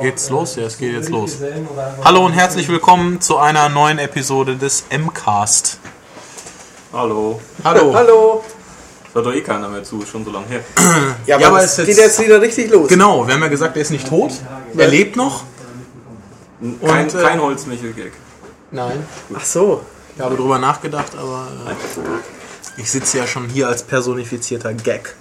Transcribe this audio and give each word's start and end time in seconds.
Geht's 0.00 0.30
los? 0.30 0.56
Ja, 0.56 0.64
es 0.64 0.78
geht 0.78 0.92
jetzt 0.94 1.08
los. 1.10 1.38
Hallo 2.04 2.24
und 2.26 2.32
herzlich 2.32 2.68
willkommen 2.68 3.20
zu 3.20 3.38
einer 3.38 3.68
neuen 3.68 3.98
Episode 3.98 4.56
des 4.56 4.84
M-Cast. 4.90 5.78
Hallo. 6.92 7.40
Hallo. 7.64 7.94
Hallo. 7.94 8.44
Hört 9.12 9.26
doch 9.26 9.32
eh 9.34 9.42
keiner 9.42 9.68
mehr 9.68 9.84
zu, 9.84 10.00
ist 10.02 10.08
schon 10.10 10.24
so 10.24 10.30
lange 10.30 10.46
her. 10.46 10.60
Ja, 11.26 11.38
Ja, 11.38 11.46
aber 11.48 11.56
aber 11.58 11.64
es 11.64 11.78
es 11.78 11.86
geht 11.86 11.96
jetzt- 11.96 12.18
jetzt 12.18 12.20
wieder 12.26 12.40
richtig 12.40 12.70
los. 12.70 12.88
Genau, 12.88 13.26
wir 13.26 13.34
haben 13.34 13.42
ja 13.42 13.48
gesagt, 13.48 13.76
er 13.76 13.82
ist 13.82 13.90
nicht 13.90 14.08
tot. 14.08 14.32
Er 14.76 14.88
lebt 14.88 15.16
noch. 15.16 15.44
Kein, 16.60 17.04
Und, 17.06 17.14
äh, 17.14 17.22
kein 17.22 17.40
Holzmichel-Gag. 17.42 18.12
Nein. 18.70 19.04
Ach 19.36 19.44
so. 19.44 19.82
Ich 20.16 20.22
habe 20.22 20.36
drüber 20.36 20.58
nachgedacht, 20.58 21.12
aber 21.18 21.48
äh, 21.68 22.80
ich 22.80 22.90
sitze 22.90 23.18
ja 23.18 23.26
schon 23.26 23.48
hier 23.48 23.68
als 23.68 23.82
personifizierter 23.82 24.72
Gag. 24.74 25.14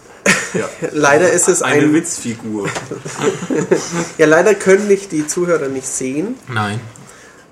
Ja. 0.53 0.67
Leider 0.91 1.31
ist 1.31 1.47
es 1.47 1.61
Eine 1.61 1.83
ein. 1.85 1.93
Witzfigur. 1.93 2.67
Ja, 4.17 4.25
leider 4.27 4.53
können 4.55 4.87
dich 4.87 5.07
die 5.09 5.25
Zuhörer 5.27 5.67
nicht 5.67 5.87
sehen, 5.87 6.35
Nein. 6.47 6.79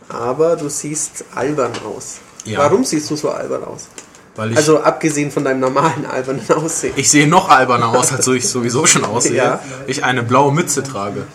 aber 0.08 0.56
du 0.56 0.70
siehst 0.70 1.26
albern 1.36 1.72
aus. 1.86 2.18
Ja. 2.46 2.60
Warum 2.60 2.84
siehst 2.84 3.10
du 3.10 3.16
so 3.16 3.30
albern 3.32 3.64
aus? 3.64 3.88
Weil 4.36 4.52
ich, 4.52 4.58
Also 4.58 4.80
abgesehen 4.82 5.32
von 5.32 5.44
deinem 5.44 5.60
normalen 5.60 6.06
albernen 6.06 6.48
Aussehen. 6.56 6.94
ich 6.96 7.10
sehe 7.10 7.28
noch 7.28 7.50
alberner 7.50 7.90
aus, 7.90 8.12
als 8.14 8.28
ich 8.28 8.48
sowieso 8.48 8.86
schon 8.86 9.04
aussehe. 9.06 9.36
Ja. 9.36 9.60
Ich 9.88 10.04
eine 10.04 10.24
blaue 10.24 10.54
Mütze 10.54 10.84
trage. 10.84 11.26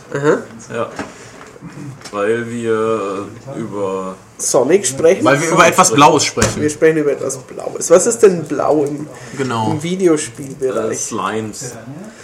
Ja. 0.72 0.91
Weil 2.12 2.50
wir 2.50 3.27
über 3.56 4.14
Sonic 4.50 4.87
sprechen. 4.87 5.25
Weil 5.25 5.41
wir 5.41 5.48
über 5.50 5.67
etwas 5.67 5.91
Blaues 5.92 6.25
sprechen. 6.25 6.61
wir 6.62 6.70
sprechen 6.70 6.98
über 6.98 7.12
etwas 7.12 7.39
Blaues. 7.39 7.91
Was 7.91 8.06
ist 8.06 8.19
denn 8.23 8.45
blau 8.45 8.84
im, 8.84 9.06
Genau. 9.36 9.70
im 9.73 9.78
äh, 9.78 9.83
Videospielbereich? 9.83 10.98
Slimes. 10.98 11.73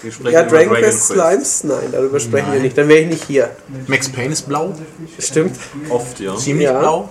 Wir 0.03 0.12
sprechen 0.12 0.33
Ja, 0.35 0.43
Dragon 0.45 0.77
Quest 0.77 1.07
Slimes? 1.09 1.65
Nein, 1.65 1.89
darüber 1.93 2.21
sprechen 2.21 2.53
wir 2.53 2.61
nicht. 2.61 2.77
Dann 2.79 2.89
wäre 2.89 3.01
ich 3.01 3.09
nicht 3.09 3.25
hier. 3.25 3.51
Max 3.87 4.09
Payne 4.09 4.33
ist 4.33 4.49
blau. 4.49 4.75
Stimmt. 5.19 5.57
Oft, 5.89 6.21
ja. 6.21 6.37
Ziemlich 6.37 6.67
Ja. 6.67 6.79
blau. 6.79 7.09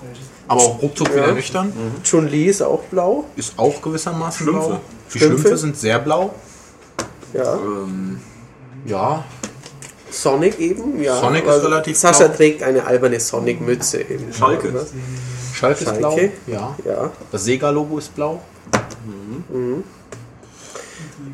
Aber 0.48 0.62
auch 0.62 0.82
ruckzuck 0.82 1.14
wieder 1.14 1.32
nüchtern. 1.34 1.72
Chun-Li 2.04 2.46
ist 2.46 2.62
auch 2.64 2.82
blau. 2.86 3.26
Ist 3.36 3.54
auch 3.58 3.80
gewissermaßen 3.82 4.46
Schlümpfe. 4.48 4.68
blau. 4.70 4.80
Die 5.14 5.20
Schlümpfe. 5.20 5.40
Schlümpfe 5.42 5.58
sind 5.58 5.78
sehr 5.78 6.00
blau. 6.00 6.34
Ja. 7.34 7.54
Ähm, 7.56 8.20
Ja. 8.86 9.24
Sonic 10.12 10.60
eben, 10.60 11.02
ja. 11.02 11.20
Sonic 11.20 11.46
ist 11.46 11.50
aber 11.52 11.64
relativ 11.64 11.98
Sascha 11.98 12.26
blau. 12.28 12.36
trägt 12.36 12.64
eine 12.64 12.86
alberne 12.86 13.20
Sonic-Mütze 13.20 14.02
eben. 14.02 14.34
Schalke. 14.34 14.70
oder? 14.70 14.86
Schalke 15.54 15.84
ist 15.84 15.98
blau. 15.98 16.12
Schalke. 16.12 16.32
Ja. 16.48 16.76
Ja. 16.86 17.12
Das 17.32 17.44
Sega-Logo 17.44 17.98
ist 17.98 18.16
blau. 18.16 18.42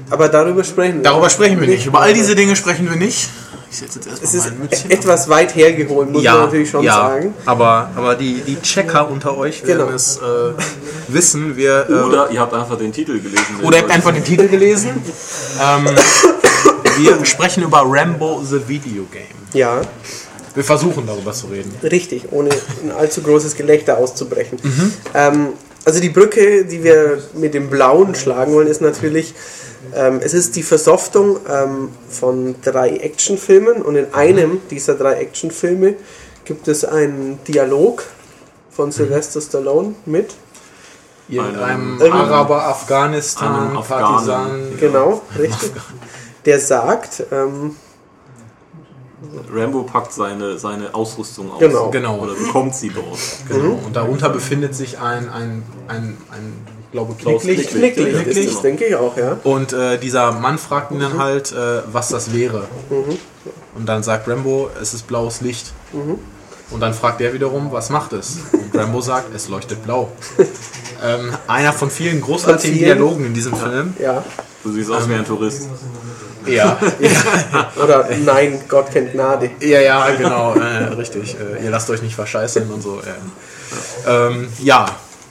Aber 0.09 0.29
darüber 0.29 0.63
sprechen 0.63 0.95
wir. 0.97 1.03
Darüber 1.03 1.29
sprechen 1.29 1.59
wir 1.59 1.67
nicht. 1.67 1.85
Über 1.85 2.01
all 2.01 2.13
diese 2.13 2.35
Dinge 2.35 2.55
sprechen 2.55 2.89
wir 2.89 2.95
nicht. 2.95 3.29
Ich 3.71 3.77
setze 3.79 3.99
jetzt 3.99 4.23
Es 4.23 4.33
erstmal 4.33 4.37
ist 4.37 4.45
mein 4.51 4.59
Mützchen. 4.59 4.91
etwas 4.91 5.27
weit 5.29 5.55
hergeholt, 5.55 6.09
muss 6.11 6.23
man 6.23 6.33
natürlich 6.41 6.69
schon 6.69 6.85
sagen. 6.85 7.33
Aber, 7.45 7.89
aber 7.95 8.15
die, 8.15 8.35
die 8.41 8.61
Checker 8.61 9.09
unter 9.09 9.35
euch 9.37 9.65
werden 9.65 9.79
Genau. 9.85 9.95
es 9.95 10.17
äh, 10.17 10.53
wissen. 11.09 11.57
Wir, 11.57 11.85
äh, 11.89 11.93
oder 11.93 12.29
ihr 12.31 12.39
habt 12.39 12.53
einfach 12.53 12.77
den 12.77 12.93
Titel 12.93 13.19
gelesen. 13.19 13.59
oder 13.63 13.77
ihr 13.77 13.83
habt 13.83 13.91
einfach 13.91 14.13
den 14.13 14.23
Titel 14.23 14.47
gelesen. 14.47 14.91
Ähm, 15.61 15.87
wir 16.97 17.25
sprechen 17.25 17.63
über 17.63 17.83
Rambo 17.85 18.41
the 18.43 18.67
Video 18.67 19.03
Game. 19.11 19.23
Ja, 19.53 19.81
Wir 20.53 20.63
versuchen 20.63 21.05
darüber 21.07 21.33
zu 21.33 21.47
reden. 21.47 21.73
richtig, 21.83 22.27
ohne 22.31 22.49
ein 22.83 22.91
allzu 22.91 23.21
großes 23.21 23.55
Gelächter 23.55 23.97
auszubrechen. 23.97 24.59
Mhm. 24.61 24.93
Ähm, 25.13 25.47
also 25.85 25.99
die 25.99 26.09
Brücke, 26.09 26.65
die 26.65 26.83
wir 26.83 27.19
mit 27.33 27.53
dem 27.53 27.69
Blauen 27.69 28.15
schlagen 28.15 28.53
wollen, 28.53 28.67
ist 28.67 28.81
natürlich, 28.81 29.33
ähm, 29.93 30.19
es 30.23 30.33
ist 30.33 30.55
die 30.55 30.63
Versoftung 30.63 31.37
ähm, 31.49 31.89
von 32.09 32.55
drei 32.63 32.89
Actionfilmen 32.97 33.81
und 33.83 33.95
in 33.95 34.13
einem 34.13 34.61
dieser 34.71 34.95
drei 34.95 35.13
Actionfilme 35.15 35.95
gibt 36.43 36.67
es 36.67 36.83
einen 36.85 37.39
Dialog 37.47 38.03
von 38.71 38.91
Sylvester 38.91 39.41
Stallone 39.41 39.95
mit 40.05 40.33
Irgendeinem 41.27 41.99
Einem- 41.99 42.11
Araber, 42.13 42.67
Afghanistan, 42.67 43.67
Einem 43.69 43.77
Afghanen. 43.77 44.05
Partisan. 44.05 44.61
Genau, 44.79 45.21
richtig. 45.39 45.71
Der 46.45 46.59
sagt, 46.59 47.23
ähm, 47.31 47.75
Rambo 49.51 49.83
packt 49.83 50.13
seine, 50.13 50.57
seine 50.57 50.93
Ausrüstung 50.93 51.51
aus. 51.51 51.59
Genau. 51.59 51.89
Genau. 51.89 52.19
Oder 52.19 52.33
bekommt 52.33 52.75
sie 52.75 52.89
dort. 52.89 53.17
Genau. 53.47 53.79
Und 53.85 53.95
darunter 53.95 54.29
befindet 54.29 54.75
sich 54.75 54.99
ein, 54.99 55.29
ein, 55.29 55.63
ein, 55.87 56.17
ein 56.31 56.53
ich 56.85 56.91
glaube, 56.91 57.15
Klaus 57.15 57.41
Klicklicht. 57.41 57.71
Klicklicht. 57.71 58.13
Klicklicht 58.13 58.37
ist 58.37 58.55
das, 58.55 58.61
denke 58.61 58.85
ich 58.85 58.95
auch, 58.95 59.17
ja. 59.17 59.37
Und 59.43 59.73
äh, 59.73 59.97
dieser 59.97 60.31
Mann 60.31 60.57
fragt 60.57 60.91
ihn 60.91 60.99
dann 60.99 61.17
halt, 61.17 61.51
äh, 61.51 61.81
was 61.91 62.09
das 62.09 62.33
wäre. 62.33 62.67
Und 63.75 63.85
dann 63.85 64.03
sagt 64.03 64.27
Rambo, 64.27 64.69
es 64.81 64.93
ist 64.93 65.07
blaues 65.07 65.41
Licht. 65.41 65.73
Und 66.71 66.79
dann 66.79 66.93
fragt 66.93 67.21
er 67.21 67.33
wiederum, 67.33 67.71
was 67.71 67.89
macht 67.89 68.13
es? 68.13 68.37
Und 68.53 68.75
Rambo 68.75 69.01
sagt, 69.01 69.35
es 69.35 69.49
leuchtet 69.49 69.83
blau. 69.83 70.11
ähm, 71.03 71.31
einer 71.47 71.73
von 71.73 71.89
vielen 71.89 72.21
großartigen 72.21 72.75
Von 72.75 72.79
vielen. 72.79 72.97
Dialogen 72.97 73.25
in 73.25 73.33
diesem 73.33 73.55
Film. 73.55 73.93
Ja. 73.99 74.23
Du 74.63 74.71
siehst 74.71 74.89
aus 74.89 75.07
wie 75.07 75.13
ein 75.13 75.25
Tourist. 75.25 75.69
Ja, 76.47 76.77
Oder 77.83 78.07
Nein, 78.23 78.61
Gott 78.67 78.91
kennt 78.91 79.11
Gnade. 79.13 79.51
ja, 79.59 79.79
ja, 79.79 80.09
genau, 80.11 80.55
äh, 80.55 80.93
richtig. 80.95 81.35
Äh, 81.35 81.63
ihr 81.63 81.71
lasst 81.71 81.89
euch 81.89 82.01
nicht 82.01 82.15
verscheißen 82.15 82.69
und 82.71 82.81
so. 82.81 83.01
Ja. 83.05 84.27
Ähm, 84.27 84.47
ja, 84.59 84.85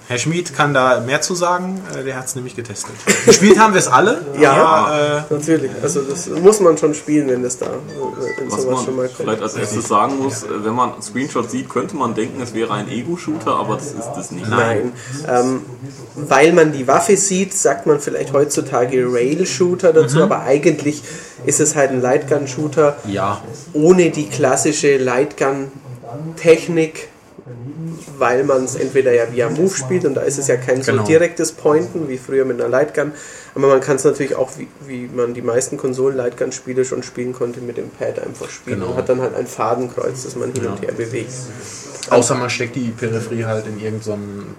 Herr 0.07 0.19
Schmid 0.19 0.55
kann 0.55 0.75
da 0.75 1.01
mehr 1.01 1.23
zu 1.23 1.35
sagen. 1.35 1.81
Äh, 1.99 2.05
der 2.05 2.17
hat 2.17 2.27
es 2.27 2.35
nämlich 2.35 2.55
getestet. 2.55 2.95
Gespielt 3.25 3.59
haben 3.59 3.73
wir 3.73 3.81
es 3.81 3.89
alle. 3.89 4.21
Ja. 4.39 4.53
aber, 4.53 5.25
äh, 5.31 5.35
Natürlich. 5.35 5.71
Also 5.83 6.03
das 6.03 6.29
muss 6.29 6.61
man 6.61 6.77
schon 6.77 6.95
spielen, 6.95 7.29
wenn 7.29 7.43
das 7.43 7.57
da 7.59 7.67
wenn 7.67 8.51
Was 8.51 8.63
sowas 8.63 8.85
schon 8.85 8.97
mal 8.97 9.03
man 9.03 9.07
kommt. 9.07 9.17
vielleicht 9.17 9.43
als 9.43 9.55
erstes 9.55 9.89
sagen 9.89 10.19
muss, 10.19 10.43
äh, 10.43 10.65
wenn 10.65 10.75
man 10.75 10.93
einen 10.95 11.03
Screenshot 11.03 11.51
sieht, 11.51 11.69
könnte 11.71 11.97
man 11.97 12.15
denken, 12.15 12.43
es 12.43 12.53
wäre 12.53 12.73
ein 12.75 12.89
Ego-Shooter, 12.89 13.57
aber 13.57 13.77
das 13.77 13.93
ist 13.93 14.11
es 14.19 14.31
nicht. 14.33 14.49
Nein. 14.49 14.93
Ähm, 15.29 15.63
weil 16.15 16.53
man 16.53 16.73
die 16.73 16.87
Waffe 16.87 17.17
sieht, 17.17 17.55
sagt 17.55 17.87
man 17.87 18.01
vielleicht 18.01 18.33
heutzutage 18.33 19.05
Rail-Shooter 19.07 19.93
dazu, 19.93 20.23
aber 20.23 20.41
eigentlich 20.43 21.03
ist 21.47 21.61
es 21.61 21.75
halt 21.77 21.91
ein 21.91 22.01
Lightgun-Shooter 22.03 22.97
ja, 23.07 23.41
ohne 23.73 24.11
die 24.11 24.29
klassische 24.29 24.97
Lightgun-Technik, 24.99 27.09
weil 28.19 28.45
man 28.45 28.65
es 28.65 28.75
entweder 28.75 29.13
ja 29.13 29.25
via 29.33 29.49
Move 29.49 29.75
spielt 29.75 30.05
und 30.05 30.15
da 30.15 30.23
ist 30.23 30.39
es 30.39 30.49
ja 30.49 30.57
kein 30.57 30.83
Genau. 30.83 31.03
so 31.03 31.09
direktes 31.09 31.53
Pointen 31.53 32.09
wie 32.09 32.19
früher 32.19 32.45
mit 32.45 32.61
einer 32.61 32.69
Lightgun, 32.69 33.13
aber 33.55 33.69
man 33.69 33.81
kann 33.81 33.97
es 33.97 34.05
natürlich 34.05 34.35
auch, 34.35 34.51
wie, 34.59 34.69
wie 34.87 35.09
man 35.15 35.35
die 35.35 35.43
meisten 35.43 35.77
Konsolen-Lightgun-Spiele 35.77 36.85
schon 36.85 37.03
spielen 37.03 37.33
konnte, 37.33 37.61
mit 37.61 37.77
dem 37.77 37.91
Pad 37.91 38.19
einfach 38.19 38.51
spielen 38.51 38.81
Genau. 38.81 38.93
und 38.93 38.97
hat 38.97 39.09
dann 39.09 39.21
halt 39.21 39.35
ein 39.37 39.47
Fadenkreuz, 39.47 40.25
das 40.25 40.37
man 40.37 40.53
hin 40.53 40.67
und 40.67 40.81
her 40.83 40.93
bewegt. 40.93 41.33
Außer 42.11 42.35
man 42.35 42.51
steckt 42.51 42.77
die 42.77 42.91
Peripherie 42.91 43.45
halt 43.47 43.67
in 43.67 43.81
irgendein 43.81 44.03
so 44.03 44.19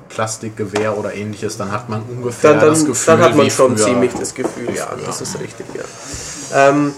Plastikgewehr 0.09 0.97
oder 0.97 1.13
ähnliches, 1.13 1.57
dann 1.57 1.71
hat 1.71 1.89
man 1.89 2.01
ungefähr 2.09 2.51
Dann, 2.51 2.59
dann, 2.61 2.69
das 2.69 2.85
Gefühl, 2.85 3.15
dann 3.17 3.21
hat 3.23 3.35
man 3.35 3.49
schon 3.51 3.77
früher. 3.77 3.85
ziemlich 3.85 4.11
das 4.13 4.33
Gefühl, 4.33 4.73
ja, 4.75 4.87
das 5.05 5.21
ist 5.21 5.39
richtig, 5.39 5.65
ja. 5.75 5.83
Ähm, 6.69 6.93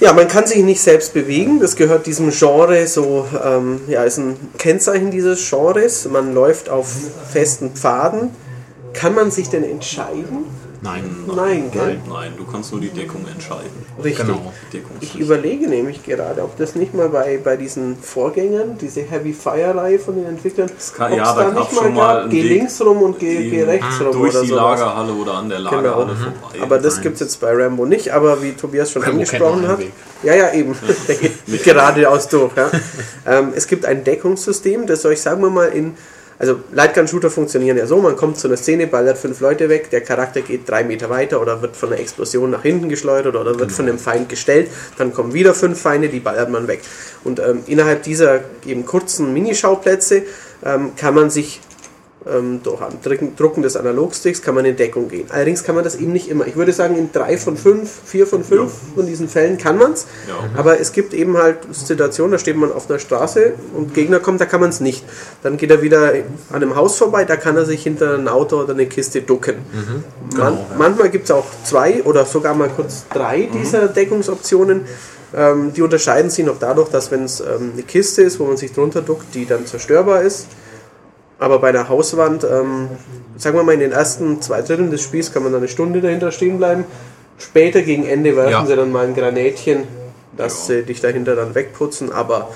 ja, 0.00 0.14
man 0.14 0.28
kann 0.28 0.46
sich 0.46 0.62
nicht 0.62 0.80
selbst 0.80 1.12
bewegen, 1.12 1.60
das 1.60 1.76
gehört 1.76 2.06
diesem 2.06 2.30
Genre 2.30 2.86
so, 2.86 3.26
ähm, 3.44 3.82
ja, 3.86 4.02
ist 4.04 4.18
ein 4.18 4.36
Kennzeichen 4.56 5.10
dieses 5.10 5.48
Genres. 5.48 6.08
Man 6.08 6.34
läuft 6.34 6.70
auf 6.70 6.88
festen 7.30 7.72
Pfaden. 7.72 8.30
Kann 8.94 9.14
man 9.14 9.30
sich 9.30 9.50
denn 9.50 9.62
entscheiden? 9.62 10.59
Nein. 10.82 11.04
Nein, 11.26 11.70
gell? 11.70 11.86
Nein, 11.86 12.02
nein, 12.08 12.32
du 12.38 12.44
kannst 12.50 12.72
nur 12.72 12.80
die 12.80 12.88
Deckung 12.88 13.26
entscheiden. 13.30 13.70
Richtig. 14.02 14.26
Genau. 14.26 14.50
Die 14.72 14.78
Deckung 14.78 14.96
Ich 15.00 15.18
überlege 15.18 15.68
nämlich 15.68 16.02
gerade, 16.02 16.42
ob 16.42 16.56
das 16.56 16.74
nicht 16.74 16.94
mal 16.94 17.10
bei, 17.10 17.38
bei 17.42 17.56
diesen 17.58 17.98
Vorgängern, 17.98 18.78
diese 18.80 19.02
Heavy 19.02 19.34
Fire-Reihe 19.34 19.98
von 19.98 20.14
den 20.14 20.24
Entwicklern, 20.26 20.70
kann- 20.96 21.12
ob 21.12 21.18
ja, 21.18 21.30
es 21.30 21.36
da 21.36 21.50
nicht 21.60 21.72
mal 21.74 21.92
gab, 21.92 22.30
geh 22.30 22.40
links 22.42 22.80
rum 22.80 23.02
und 23.02 23.18
geh, 23.18 23.50
geh 23.50 23.62
rechts 23.64 24.00
rum 24.00 24.12
durch 24.12 24.30
oder 24.32 24.40
die 24.42 24.48
sowas. 24.48 24.80
Lagerhalle 24.80 25.12
oder 25.12 25.34
an 25.34 25.48
der 25.50 25.58
Genau. 25.58 25.70
Lagerhalle 25.72 26.16
vorbei. 26.16 26.62
Aber 26.62 26.78
das 26.78 26.94
Nein. 26.94 27.02
gibt 27.02 27.14
es 27.16 27.20
jetzt 27.20 27.40
bei 27.40 27.52
Rambo 27.52 27.84
nicht, 27.84 28.10
aber 28.12 28.42
wie 28.42 28.52
Tobias 28.52 28.90
schon 28.90 29.02
Rambo 29.02 29.16
angesprochen 29.18 29.68
hat. 29.68 29.80
Ja, 30.22 30.34
ja, 30.34 30.52
eben. 30.54 30.74
Geradeaus 31.64 32.28
durch. 32.28 32.52
Ja. 32.56 32.70
ähm, 33.26 33.52
es 33.54 33.66
gibt 33.66 33.84
ein 33.84 34.02
Deckungssystem, 34.04 34.86
das 34.86 35.04
euch, 35.04 35.20
sagen 35.20 35.42
wir 35.42 35.50
mal, 35.50 35.66
in. 35.68 35.94
Also 36.40 36.58
Lightgun-Shooter 36.72 37.28
funktionieren 37.28 37.76
ja 37.76 37.86
so, 37.86 37.98
man 37.98 38.16
kommt 38.16 38.38
zu 38.38 38.48
einer 38.48 38.56
Szene, 38.56 38.86
ballert 38.86 39.18
fünf 39.18 39.40
Leute 39.40 39.68
weg, 39.68 39.90
der 39.90 40.00
Charakter 40.00 40.40
geht 40.40 40.66
drei 40.66 40.84
Meter 40.84 41.10
weiter 41.10 41.38
oder 41.42 41.60
wird 41.60 41.76
von 41.76 41.90
einer 41.90 42.00
Explosion 42.00 42.48
nach 42.48 42.62
hinten 42.62 42.88
geschleudert 42.88 43.36
oder 43.36 43.58
wird 43.58 43.70
von 43.70 43.86
einem 43.86 43.98
Feind 43.98 44.30
gestellt, 44.30 44.70
dann 44.96 45.12
kommen 45.12 45.34
wieder 45.34 45.52
fünf 45.52 45.78
Feinde, 45.78 46.08
die 46.08 46.20
ballert 46.20 46.48
man 46.48 46.66
weg. 46.66 46.80
Und 47.24 47.40
ähm, 47.40 47.62
innerhalb 47.66 48.04
dieser 48.04 48.40
eben 48.64 48.86
kurzen 48.86 49.34
Minischauplätze 49.34 50.22
ähm, 50.64 50.92
kann 50.96 51.14
man 51.14 51.28
sich 51.28 51.60
ähm, 52.26 52.60
durch 52.62 52.80
Drucken, 53.02 53.34
Drucken 53.34 53.62
des 53.62 53.76
Analogsticks 53.76 54.42
kann 54.42 54.54
man 54.54 54.64
in 54.66 54.76
Deckung 54.76 55.08
gehen. 55.08 55.26
Allerdings 55.30 55.64
kann 55.64 55.74
man 55.74 55.84
das 55.84 55.96
eben 55.96 56.12
nicht 56.12 56.28
immer. 56.28 56.46
Ich 56.46 56.56
würde 56.56 56.72
sagen, 56.72 56.96
in 56.96 57.10
drei 57.12 57.38
von 57.38 57.56
fünf, 57.56 57.90
vier 58.04 58.26
von 58.26 58.44
fünf 58.44 58.72
von 58.94 59.06
diesen 59.06 59.28
Fällen 59.28 59.56
kann 59.56 59.78
man 59.78 59.92
es. 59.92 60.06
Ja. 60.28 60.34
Aber 60.58 60.78
es 60.80 60.92
gibt 60.92 61.14
eben 61.14 61.38
halt 61.38 61.58
Situationen, 61.70 62.32
da 62.32 62.38
steht 62.38 62.56
man 62.56 62.72
auf 62.72 62.90
einer 62.90 62.98
Straße 62.98 63.54
und 63.74 63.94
Gegner 63.94 64.20
kommt, 64.20 64.40
da 64.40 64.44
kann 64.44 64.60
man 64.60 64.68
es 64.68 64.80
nicht. 64.80 65.04
Dann 65.42 65.56
geht 65.56 65.70
er 65.70 65.80
wieder 65.80 66.12
an 66.50 66.56
einem 66.56 66.76
Haus 66.76 66.98
vorbei, 66.98 67.24
da 67.24 67.36
kann 67.36 67.56
er 67.56 67.64
sich 67.64 67.82
hinter 67.82 68.14
ein 68.18 68.28
Auto 68.28 68.60
oder 68.60 68.74
eine 68.74 68.86
Kiste 68.86 69.22
ducken. 69.22 69.56
Man, 70.36 70.58
Manchmal 70.78 71.08
gibt 71.08 71.24
es 71.24 71.30
auch 71.30 71.46
zwei 71.64 72.02
oder 72.02 72.26
sogar 72.26 72.54
mal 72.54 72.68
kurz 72.68 73.04
drei 73.12 73.48
dieser 73.52 73.88
Deckungsoptionen. 73.88 74.82
Ähm, 75.32 75.72
die 75.72 75.82
unterscheiden 75.82 76.30
sich 76.30 76.44
noch 76.44 76.58
dadurch, 76.58 76.88
dass 76.88 77.10
wenn 77.10 77.24
es 77.24 77.40
ähm, 77.40 77.70
eine 77.72 77.82
Kiste 77.82 78.22
ist, 78.22 78.40
wo 78.40 78.44
man 78.44 78.56
sich 78.56 78.72
drunter 78.72 79.00
duckt, 79.00 79.34
die 79.34 79.46
dann 79.46 79.64
zerstörbar 79.64 80.22
ist. 80.22 80.46
Aber 81.40 81.58
bei 81.58 81.70
einer 81.70 81.88
Hauswand, 81.88 82.44
ähm, 82.44 82.88
sagen 83.36 83.56
wir 83.56 83.62
mal, 83.64 83.72
in 83.72 83.80
den 83.80 83.92
ersten 83.92 84.40
zwei 84.42 84.60
Dritteln 84.62 84.90
des 84.90 85.00
Spiels 85.02 85.32
kann 85.32 85.42
man 85.42 85.52
dann 85.52 85.62
eine 85.62 85.68
Stunde 85.68 86.00
dahinter 86.00 86.30
stehen 86.32 86.58
bleiben. 86.58 86.84
Später 87.38 87.80
gegen 87.82 88.04
Ende 88.06 88.36
werfen 88.36 88.52
Ja. 88.52 88.66
sie 88.66 88.76
dann 88.76 88.92
mal 88.92 89.06
ein 89.06 89.14
Granätchen, 89.14 89.84
dass 90.36 90.66
sie 90.66 90.82
dich 90.82 91.00
dahinter 91.00 91.34
dann 91.36 91.54
wegputzen. 91.54 92.12
Aber 92.12 92.50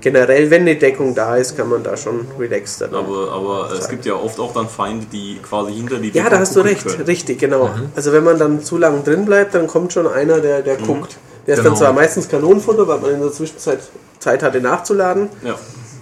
generell, 0.00 0.48
wenn 0.50 0.62
eine 0.62 0.76
Deckung 0.76 1.16
da 1.16 1.36
ist, 1.36 1.56
kann 1.56 1.68
man 1.68 1.82
da 1.82 1.96
schon 1.96 2.26
relaxed 2.38 2.82
dann. 2.82 2.94
Aber, 2.94 3.32
aber 3.32 3.70
es 3.76 3.88
gibt 3.88 4.04
ja 4.06 4.14
oft 4.14 4.38
auch 4.38 4.52
dann 4.54 4.68
Feinde, 4.68 5.06
die 5.12 5.40
quasi 5.42 5.72
hinter 5.72 5.96
die 5.98 6.08
Ja, 6.08 6.12
Deckung 6.14 6.30
da 6.30 6.38
hast 6.38 6.54
du 6.54 6.60
recht, 6.60 6.86
können. 6.86 7.02
richtig, 7.02 7.40
genau. 7.40 7.70
Also 7.96 8.12
wenn 8.12 8.22
man 8.22 8.38
dann 8.38 8.62
zu 8.62 8.78
lange 8.78 9.00
drin 9.02 9.24
bleibt, 9.24 9.54
dann 9.56 9.66
kommt 9.66 9.92
schon 9.92 10.06
einer, 10.06 10.38
der, 10.38 10.62
der 10.62 10.76
guckt. 10.76 11.16
Der 11.48 11.54
ist 11.54 11.58
dann 11.64 11.72
Genau. 11.74 11.76
zwar 11.76 11.92
meistens 11.92 12.28
Kanonenfutter, 12.28 12.86
weil 12.86 12.98
man 13.00 13.10
in 13.14 13.20
der 13.20 13.32
Zwischenzeit 13.32 13.80
Zeit 14.20 14.42
hatte 14.44 14.60
nachzuladen. 14.60 15.28
Ja. 15.44 15.56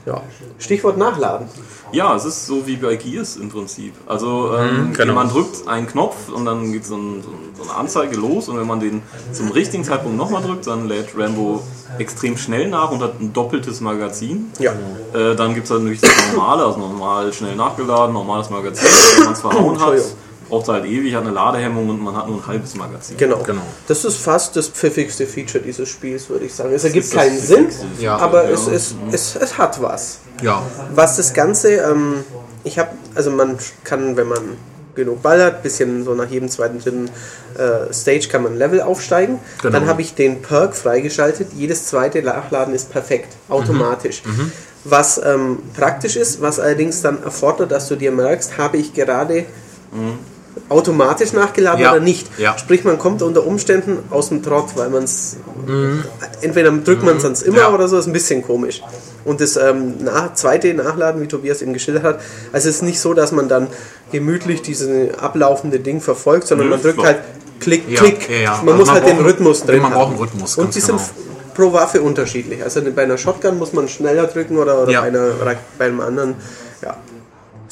Ja. 0.06 0.20
Stichwort 0.58 0.98
nachladen. 0.98 1.46
Ja, 1.92 2.16
es 2.16 2.24
ist 2.24 2.46
so 2.46 2.66
wie 2.66 2.76
bei 2.76 2.96
Gears 2.96 3.36
im 3.36 3.50
Prinzip. 3.50 3.94
Also 4.06 4.56
ähm, 4.56 4.92
genau. 4.94 5.14
man 5.14 5.28
drückt 5.28 5.68
einen 5.68 5.86
Knopf 5.86 6.28
und 6.34 6.44
dann 6.44 6.72
geht 6.72 6.86
so, 6.86 6.96
ein, 6.96 7.22
so, 7.22 7.28
ein, 7.28 7.54
so 7.56 7.62
eine 7.62 7.78
Anzeige 7.78 8.16
los 8.16 8.48
und 8.48 8.58
wenn 8.58 8.66
man 8.66 8.80
den 8.80 9.02
zum 9.32 9.50
richtigen 9.50 9.84
Zeitpunkt 9.84 10.16
nochmal 10.16 10.42
drückt, 10.42 10.66
dann 10.66 10.88
lädt 10.88 11.16
Rambo 11.16 11.62
extrem 11.98 12.36
schnell 12.36 12.68
nach 12.68 12.90
und 12.90 13.02
hat 13.02 13.20
ein 13.20 13.32
doppeltes 13.32 13.80
Magazin. 13.80 14.50
Ja. 14.58 14.72
Äh, 15.12 15.36
dann 15.36 15.54
gibt 15.54 15.66
es 15.66 15.70
natürlich 15.70 16.00
das 16.00 16.10
normale, 16.34 16.64
also 16.64 16.78
normal 16.78 17.32
schnell 17.32 17.54
nachgeladen, 17.54 18.14
normales 18.14 18.50
Magazin. 18.50 18.88
Wenn 19.16 19.24
man 19.24 19.32
es 19.34 19.40
verhauen 19.42 19.80
hat. 19.80 19.94
Braucht 20.52 20.64
es 20.64 20.68
halt 20.74 20.84
ewig, 20.84 21.14
hat 21.14 21.22
eine 21.22 21.30
Ladehemmung 21.30 21.88
und 21.88 22.02
man 22.02 22.14
hat 22.14 22.28
nur 22.28 22.36
ein 22.36 22.46
halbes 22.46 22.74
Magazin. 22.74 23.16
Genau. 23.16 23.38
Genau. 23.38 23.62
Das 23.88 24.04
ist 24.04 24.18
fast 24.18 24.54
das 24.54 24.68
pfiffigste 24.68 25.26
Feature 25.26 25.64
dieses 25.64 25.88
Spiels, 25.88 26.28
würde 26.28 26.44
ich 26.44 26.52
sagen. 26.54 26.74
Es 26.74 26.84
ergibt 26.84 27.10
keinen 27.10 27.38
Sinn, 27.40 27.68
Ja. 27.98 28.18
aber 28.18 28.44
Ja. 28.44 28.50
es, 28.50 28.66
es, 28.66 28.94
es, 29.10 29.34
es 29.36 29.56
hat 29.56 29.80
was. 29.80 30.18
Ja. 30.42 30.62
Was 30.94 31.16
das 31.16 31.32
Ganze, 31.32 31.72
ähm, 31.76 32.16
ich 32.64 32.78
habe, 32.78 32.90
also 33.14 33.30
man 33.30 33.56
kann, 33.82 34.14
wenn 34.18 34.28
man 34.28 34.40
genug 34.94 35.22
ballert, 35.22 35.62
bisschen 35.62 36.04
so 36.04 36.12
nach 36.12 36.28
jedem 36.28 36.50
zweiten, 36.50 36.78
dritten 36.80 37.08
äh, 37.56 37.90
Stage 37.94 38.28
kann 38.28 38.42
man 38.42 38.58
Level 38.58 38.82
aufsteigen. 38.82 39.38
Genau. 39.62 39.72
Dann 39.72 39.86
habe 39.88 40.02
ich 40.02 40.14
den 40.14 40.42
Perk 40.42 40.76
freigeschaltet. 40.76 41.48
Jedes 41.56 41.86
zweite 41.86 42.20
Nachladen 42.22 42.74
ist 42.74 42.92
perfekt, 42.92 43.28
automatisch. 43.48 44.22
Mhm. 44.26 44.52
Was 44.84 45.18
ähm, 45.24 45.60
praktisch 45.74 46.16
ist, 46.16 46.42
was 46.42 46.60
allerdings 46.60 47.00
dann 47.00 47.22
erfordert, 47.22 47.72
dass 47.72 47.88
du 47.88 47.96
dir 47.96 48.12
merkst, 48.12 48.58
habe 48.58 48.76
ich 48.76 48.92
gerade 48.92 49.46
automatisch 50.68 51.32
nachgeladen 51.32 51.80
Ja. 51.82 51.92
oder 51.92 52.00
nicht. 52.00 52.26
Ja. 52.38 52.56
Sprich, 52.58 52.84
man 52.84 52.98
kommt 52.98 53.22
unter 53.22 53.46
Umständen 53.46 53.98
aus 54.10 54.28
dem 54.28 54.42
Trott, 54.42 54.68
weil 54.76 54.90
man 54.90 55.04
es 55.04 55.36
entweder 56.40 56.70
drückt 56.72 57.02
man 57.02 57.16
es 57.16 57.22
sonst 57.22 57.42
immer 57.42 57.56
Mhm. 57.56 57.62
Ja. 57.62 57.74
oder 57.74 57.88
so, 57.88 57.98
ist 57.98 58.06
ein 58.06 58.12
bisschen 58.12 58.42
komisch. 58.42 58.82
Und 59.24 59.40
das 59.40 59.56
ähm, 59.56 59.94
nach, 60.02 60.34
zweite 60.34 60.74
Nachladen, 60.74 61.22
wie 61.22 61.26
Tobias 61.28 61.62
eben 61.62 61.72
geschildert 61.72 62.02
hat, 62.02 62.20
also 62.52 62.68
es 62.68 62.76
ist 62.76 62.82
nicht 62.82 63.00
so, 63.00 63.14
dass 63.14 63.32
man 63.32 63.48
dann 63.48 63.68
gemütlich 64.10 64.62
dieses 64.62 65.16
ablaufende 65.18 65.78
Ding 65.80 66.00
verfolgt, 66.00 66.46
sondern 66.48 66.68
Nö, 66.68 66.74
man 66.74 66.82
drückt 66.82 67.02
halt 67.04 67.18
Klick, 67.60 67.94
Klick. 67.94 68.28
Man 68.28 68.48
Also 68.48 68.72
muss 68.74 68.86
man 68.88 68.94
halt 68.96 69.06
den 69.08 69.20
Rhythmus 69.20 69.62
drin 69.64 69.82
man 69.82 69.92
haben. 69.92 69.98
braucht 70.00 70.10
einen 70.10 70.18
Rhythmus, 70.20 70.58
Und 70.58 70.74
die 70.74 70.80
sind 70.80 70.96
genau. 70.96 71.02
f- 71.02 71.54
pro 71.54 71.72
Waffe 71.72 72.02
unterschiedlich. 72.02 72.60
Also 72.64 72.80
bei 72.94 73.04
einer 73.04 73.16
Shotgun 73.16 73.56
muss 73.58 73.72
man 73.72 73.88
schneller 73.88 74.26
drücken 74.26 74.58
oder, 74.58 74.82
oder 74.82 74.92
bei, 75.00 75.06
einer, 75.06 75.28
bei 75.78 75.84
einem 75.84 76.00
anderen, 76.00 76.34
ja. 76.82 76.96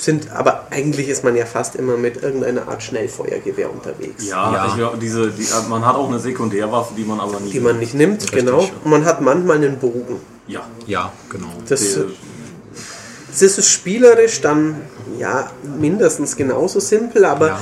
Sind, 0.00 0.31
aber 0.32 0.69
eigentlich 0.70 1.08
ist 1.08 1.25
man 1.25 1.37
ja 1.37 1.44
fast 1.44 1.76
immer 1.76 1.99
mit 1.99 2.23
irgendeiner 2.23 2.69
Art 2.69 2.82
Schnellfeuergewehr 2.82 3.70
unterwegs. 3.70 4.26
Ja, 4.26 4.50
Ja. 4.52 4.67
Ich 4.67 4.75
glaub, 4.76 4.99
diese, 4.99 5.31
die, 5.31 5.47
man 5.69 5.85
hat 5.85 5.94
auch 5.94 6.08
eine 6.08 6.19
Sekundärwaffe, 6.19 6.94
die 6.97 7.05
man 7.05 7.20
aber 7.20 7.38
nicht. 7.38 7.52
Die 7.52 7.61
man 7.61 7.79
nicht 7.79 7.93
nimmt, 7.93 8.32
genau. 8.32 8.61
Und 8.82 8.91
man 8.91 9.05
hat 9.05 9.20
manchmal 9.20 9.56
einen 9.56 9.76
Bogen. 9.79 10.17
Ja. 10.47 10.62
Ja, 10.87 11.12
genau. 11.29 11.49
Das, 11.69 11.99
das 13.29 13.43
ist 13.43 13.69
spielerisch 13.70 14.41
dann 14.41 14.76
ja 15.19 15.50
mindestens 15.79 16.35
genauso 16.35 16.81
simpel, 16.81 17.26
aber 17.26 17.49
Ja. 17.49 17.61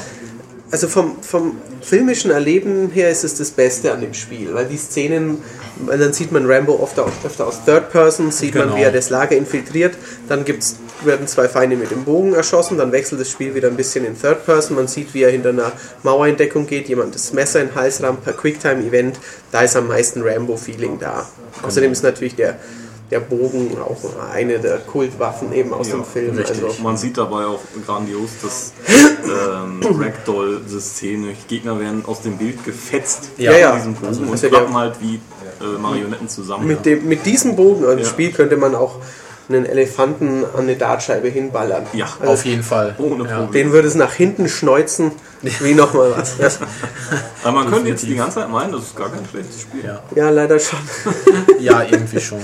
Also 0.70 0.88
vom, 0.88 1.22
vom 1.22 1.56
filmischen 1.80 2.30
Erleben 2.30 2.90
her 2.90 3.10
ist 3.10 3.24
es 3.24 3.36
das 3.36 3.50
Beste 3.50 3.92
an 3.92 4.00
dem 4.00 4.12
Spiel, 4.14 4.52
weil 4.52 4.66
die 4.66 4.76
Szenen, 4.76 5.38
dann 5.86 6.12
sieht 6.12 6.30
man 6.32 6.44
Rambo 6.50 6.74
oft 6.74 6.98
auch, 6.98 7.10
öfter 7.24 7.46
aus 7.46 7.64
Third 7.64 7.90
Person, 7.90 8.30
sieht 8.30 8.54
man, 8.54 8.64
Genau. 8.64 8.76
wie 8.76 8.82
er 8.82 8.92
das 8.92 9.08
Lager 9.10 9.36
infiltriert, 9.36 9.96
dann 10.28 10.44
gibt's, 10.44 10.76
werden 11.04 11.26
zwei 11.26 11.48
Feinde 11.48 11.76
mit 11.76 11.90
dem 11.90 12.04
Bogen 12.04 12.34
erschossen, 12.34 12.76
dann 12.76 12.92
wechselt 12.92 13.20
das 13.20 13.30
Spiel 13.30 13.54
wieder 13.54 13.68
ein 13.68 13.76
bisschen 13.76 14.04
in 14.04 14.20
Third 14.20 14.44
Person, 14.44 14.76
man 14.76 14.88
sieht, 14.88 15.14
wie 15.14 15.22
er 15.22 15.30
hinter 15.30 15.50
einer 15.50 15.72
Mauerentdeckung 16.02 16.66
geht, 16.66 16.88
jemand 16.88 17.14
das 17.14 17.32
Messer 17.32 17.60
in 17.62 17.68
den 17.68 17.74
Hals 17.74 18.02
rammt 18.02 18.24
per 18.24 18.34
Quicktime-Event, 18.34 19.18
da 19.52 19.62
ist 19.62 19.76
am 19.76 19.88
meisten 19.88 20.22
Rambo-Feeling 20.22 20.98
da. 20.98 21.26
Außerdem 21.62 21.92
ist 21.92 22.02
natürlich 22.02 22.34
der, 22.34 22.58
der 23.10 23.20
Bogen 23.20 23.76
auch 23.80 23.96
eine 24.32 24.58
der 24.58 24.78
Kultwaffen 24.78 25.52
eben 25.52 25.72
aus 25.72 25.88
Ja, 25.88 25.94
dem 25.96 26.04
Film. 26.04 26.36
richtig. 26.36 26.62
Also, 26.62 26.82
Man 26.82 26.96
sieht 26.96 27.16
dabei 27.16 27.46
auch 27.46 27.60
grandios 27.86 28.30
das 28.42 28.72
ähm, 29.24 29.80
Ragdoll-System. 30.00 31.24
Die 31.24 31.48
Gegner 31.48 31.78
werden 31.80 32.04
aus 32.06 32.20
dem 32.22 32.36
Bild 32.36 32.64
gefetzt 32.64 33.30
Ja, 33.38 33.56
ja. 33.56 33.74
diesem 33.76 33.94
Bogen 33.94 34.06
Also, 34.08 34.22
und 34.22 34.40
klappen 34.42 34.74
halt 34.76 35.00
wie 35.00 35.14
äh, 35.60 35.78
Marionetten 35.80 36.28
zusammen. 36.28 36.66
mit, 36.66 36.84
dem, 36.84 37.08
mit 37.08 37.24
diesem 37.26 37.56
Bogen 37.56 37.84
im 37.90 37.98
Ja. 37.98 38.04
Spiel 38.04 38.30
könnte 38.32 38.56
man 38.56 38.74
auch 38.74 38.96
einen 39.48 39.64
Elefanten 39.64 40.44
an 40.44 40.60
eine 40.64 40.76
Dartscheibe 40.76 41.28
hinballern. 41.28 41.86
Ja, 41.94 42.06
Also, 42.20 42.32
Auf 42.34 42.44
jeden 42.44 42.62
Fall. 42.62 42.94
Ohne 42.98 43.26
ja. 43.26 43.36
Problem. 43.38 43.52
Den 43.52 43.72
würde 43.72 43.88
es 43.88 43.94
nach 43.94 44.12
hinten 44.12 44.46
schneuzen, 44.46 45.12
wie 45.40 45.72
nochmal 45.72 46.12
was. 46.14 46.36
Ja. 46.36 46.48
Aber 47.44 47.52
man 47.62 47.70
könnte 47.70 47.88
jetzt 47.88 48.04
die 48.04 48.14
ganze 48.14 48.40
Zeit 48.40 48.50
meinen, 48.50 48.72
das 48.72 48.82
ist 48.82 48.96
gar 48.96 49.08
kein 49.10 49.26
schlechtes 49.26 49.62
Spiel. 49.62 49.84
Ja. 49.86 50.02
ja, 50.14 50.28
leider 50.28 50.58
schon. 50.58 50.78
ja, 51.60 51.82
irgendwie 51.82 52.20
schon. 52.20 52.40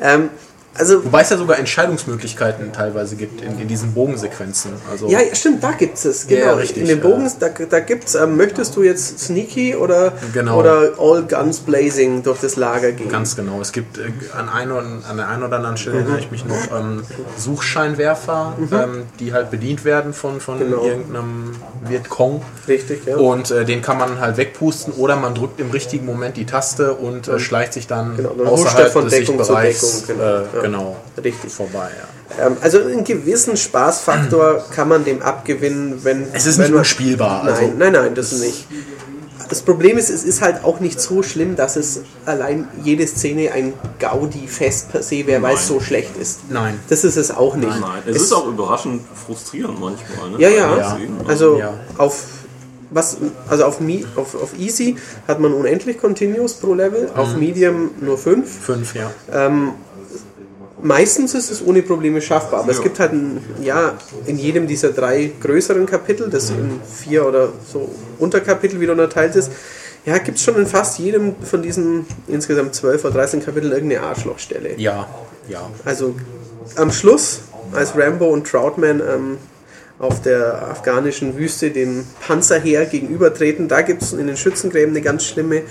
Ähm, 0.00 0.30
also, 0.78 1.04
Wobei 1.04 1.22
es 1.22 1.30
ja 1.30 1.36
sogar 1.36 1.58
Entscheidungsmöglichkeiten 1.58 2.72
teilweise 2.72 3.16
gibt 3.16 3.40
in, 3.40 3.58
in 3.60 3.68
diesen 3.68 3.92
Bogensequenzen. 3.94 4.72
Also, 4.90 5.08
ja, 5.08 5.18
stimmt, 5.32 5.62
da 5.62 5.72
gibt 5.72 6.02
es 6.04 6.26
Genau. 6.26 6.40
Ja, 6.40 6.52
richtig, 6.54 6.82
In 6.82 6.88
den. 6.88 7.00
Bogen, 7.00 7.30
da, 7.40 7.48
da 7.48 7.80
gibt 7.80 8.04
es, 8.08 8.14
ähm, 8.14 8.36
möchtest 8.36 8.76
du 8.76 8.82
jetzt 8.82 9.18
sneaky 9.20 9.76
oder, 9.76 10.12
Genau. 10.32 10.58
oder 10.58 10.92
all 10.98 11.22
guns 11.22 11.60
blazing 11.60 12.22
durch 12.22 12.40
das 12.40 12.56
Lager 12.56 12.92
gehen? 12.92 13.08
Ganz 13.08 13.36
genau. 13.36 13.60
Es 13.60 13.72
gibt 13.72 13.98
äh, 13.98 14.02
an, 14.36 14.48
ein 14.48 14.68
an 14.70 15.16
der 15.16 15.28
einen 15.28 15.42
oder 15.42 15.56
anderen 15.56 15.76
Stelle 15.76 15.98
erinnere 15.98 16.18
ich 16.18 16.30
mich 16.30 16.44
noch 16.44 16.56
ähm, 16.78 17.02
Suchscheinwerfer, 17.36 18.54
ähm, 18.72 19.04
die 19.18 19.32
halt 19.32 19.50
bedient 19.50 19.84
werden 19.84 20.12
von, 20.12 20.40
von 20.40 20.58
Genau. 20.58 20.82
irgendeinem 20.84 21.54
Vietcong. 21.86 22.42
Richtig, 22.66 23.04
ja. 23.06 23.16
Und 23.16 23.50
äh, 23.50 23.64
den 23.64 23.82
kann 23.82 23.98
man 23.98 24.20
halt 24.20 24.36
wegpusten 24.36 24.94
oder 24.94 25.16
man 25.16 25.34
drückt 25.34 25.60
im 25.60 25.70
richtigen 25.70 26.06
Moment 26.06 26.36
die 26.36 26.46
Taste 26.46 26.94
und 26.94 27.28
äh, 27.28 27.38
schleicht 27.38 27.72
sich 27.72 27.86
dann 27.86 28.16
Genau, 28.16 28.30
dann 28.36 28.46
er 28.46 28.52
außerhalb 28.52 28.92
von 28.92 29.04
des 29.04 29.14
Deckung 29.14 29.38
zu 29.38 29.44
Sichtbereichs 29.44 30.02
Deckung, 30.06 30.16
genau. 30.22 30.30
äh, 30.38 30.42
Ja. 30.54 30.62
Genau 30.68 30.96
Richtig. 31.22 31.52
vorbei. 31.52 31.90
Ja. 32.38 32.46
Ähm, 32.46 32.56
also 32.60 32.78
einen 32.80 33.04
gewissen 33.04 33.56
Spaßfaktor 33.56 34.64
kann 34.74 34.88
man 34.88 35.04
dem 35.04 35.22
abgewinnen, 35.22 36.00
wenn 36.04 36.26
Es 36.32 36.46
ist 36.46 36.58
wenn 36.58 36.64
nicht 36.64 36.70
man- 36.72 36.78
unspielbar. 36.80 37.44
Nein, 37.44 37.54
Also, 37.54 37.72
nein, 37.76 37.92
nein, 37.92 38.14
das 38.14 38.32
nicht. 38.32 38.66
Das 39.48 39.62
Problem 39.62 39.96
ist, 39.96 40.10
es 40.10 40.24
ist 40.24 40.42
halt 40.42 40.62
auch 40.62 40.78
nicht 40.78 41.00
so 41.00 41.22
schlimm, 41.22 41.56
dass 41.56 41.76
es 41.76 42.02
allein 42.26 42.68
jede 42.84 43.06
Szene 43.06 43.50
ein 43.52 43.72
Gaudi-Fest 43.98 44.92
per 44.92 45.02
se 45.02 45.26
wäre, 45.26 45.40
weil 45.40 45.54
es 45.54 45.60
Nein. 45.60 45.68
so 45.68 45.80
schlecht 45.80 46.16
ist. 46.20 46.40
Nein. 46.50 46.78
Das 46.90 47.02
ist 47.02 47.16
es 47.16 47.30
auch 47.30 47.56
nicht. 47.56 47.68
Nein, 47.80 48.02
es, 48.06 48.16
ist 48.24 48.32
auch 48.34 48.46
überraschend 48.46 49.00
frustrierend 49.26 49.80
manchmal. 49.80 50.30
Ne? 50.32 50.36
Ja, 50.42 50.50
ja. 50.50 50.76
Ja. 50.76 50.90
Szenen. 50.94 51.16
Also 51.26 51.56
Ja. 51.58 51.72
auf 51.96 52.24
was, 52.90 53.16
also 53.48 53.64
auf, 53.64 53.80
Mi, 53.80 54.04
auf, 54.16 54.34
auf 54.34 54.58
Easy 54.58 54.96
hat 55.26 55.40
man 55.40 55.52
unendlich 55.54 55.98
Continuous 55.98 56.54
pro 56.54 56.74
Level, 56.74 57.10
auf 57.14 57.32
Mhm. 57.34 57.38
Medium 57.38 57.90
nur 58.02 58.18
5. 58.18 58.46
Fünf, 58.50 58.94
ja. 58.94 59.10
Meistens 60.80 61.34
ist 61.34 61.50
es 61.50 61.64
ohne 61.64 61.82
Probleme 61.82 62.20
schaffbar, 62.20 62.60
aber 62.60 62.70
es 62.70 62.82
gibt 62.82 63.00
halt 63.00 63.12
ein, 63.12 63.44
ja, 63.62 63.94
in 64.26 64.38
jedem 64.38 64.66
dieser 64.68 64.90
drei 64.90 65.32
größeren 65.40 65.86
Kapitel, 65.86 66.30
das 66.30 66.50
in 66.50 66.80
vier 66.86 67.26
oder 67.26 67.48
so 67.70 67.88
Unterkapitel 68.18 68.78
wieder 68.80 68.92
unterteilt 68.92 69.34
ist, 69.34 69.50
ja, 70.06 70.18
gibt 70.18 70.38
es 70.38 70.44
schon 70.44 70.56
in 70.56 70.66
fast 70.66 70.98
jedem 70.98 71.34
von 71.42 71.62
diesen 71.62 72.06
insgesamt 72.28 72.74
12 72.74 73.04
oder 73.04 73.14
13 73.14 73.44
Kapiteln 73.44 73.72
irgendeine 73.72 74.02
Arschlochstelle. 74.04 74.74
Ja, 74.76 75.08
ja. 75.48 75.68
Also 75.84 76.14
am 76.76 76.92
Schluss, 76.92 77.40
als 77.72 77.96
Rambo 77.96 78.26
und 78.28 78.46
Troutman 78.46 79.00
ähm, 79.00 79.38
auf 79.98 80.22
der 80.22 80.68
afghanischen 80.68 81.36
Wüste 81.36 81.70
dem 81.70 82.04
Panzerheer 82.26 82.86
gegenübertreten, 82.86 83.66
da 83.68 83.82
gibt 83.82 84.02
es 84.02 84.12
in 84.12 84.28
den 84.28 84.36
Schützengräben 84.36 84.90
eine 84.94 85.02
ganz 85.02 85.24
schlimme. 85.24 85.62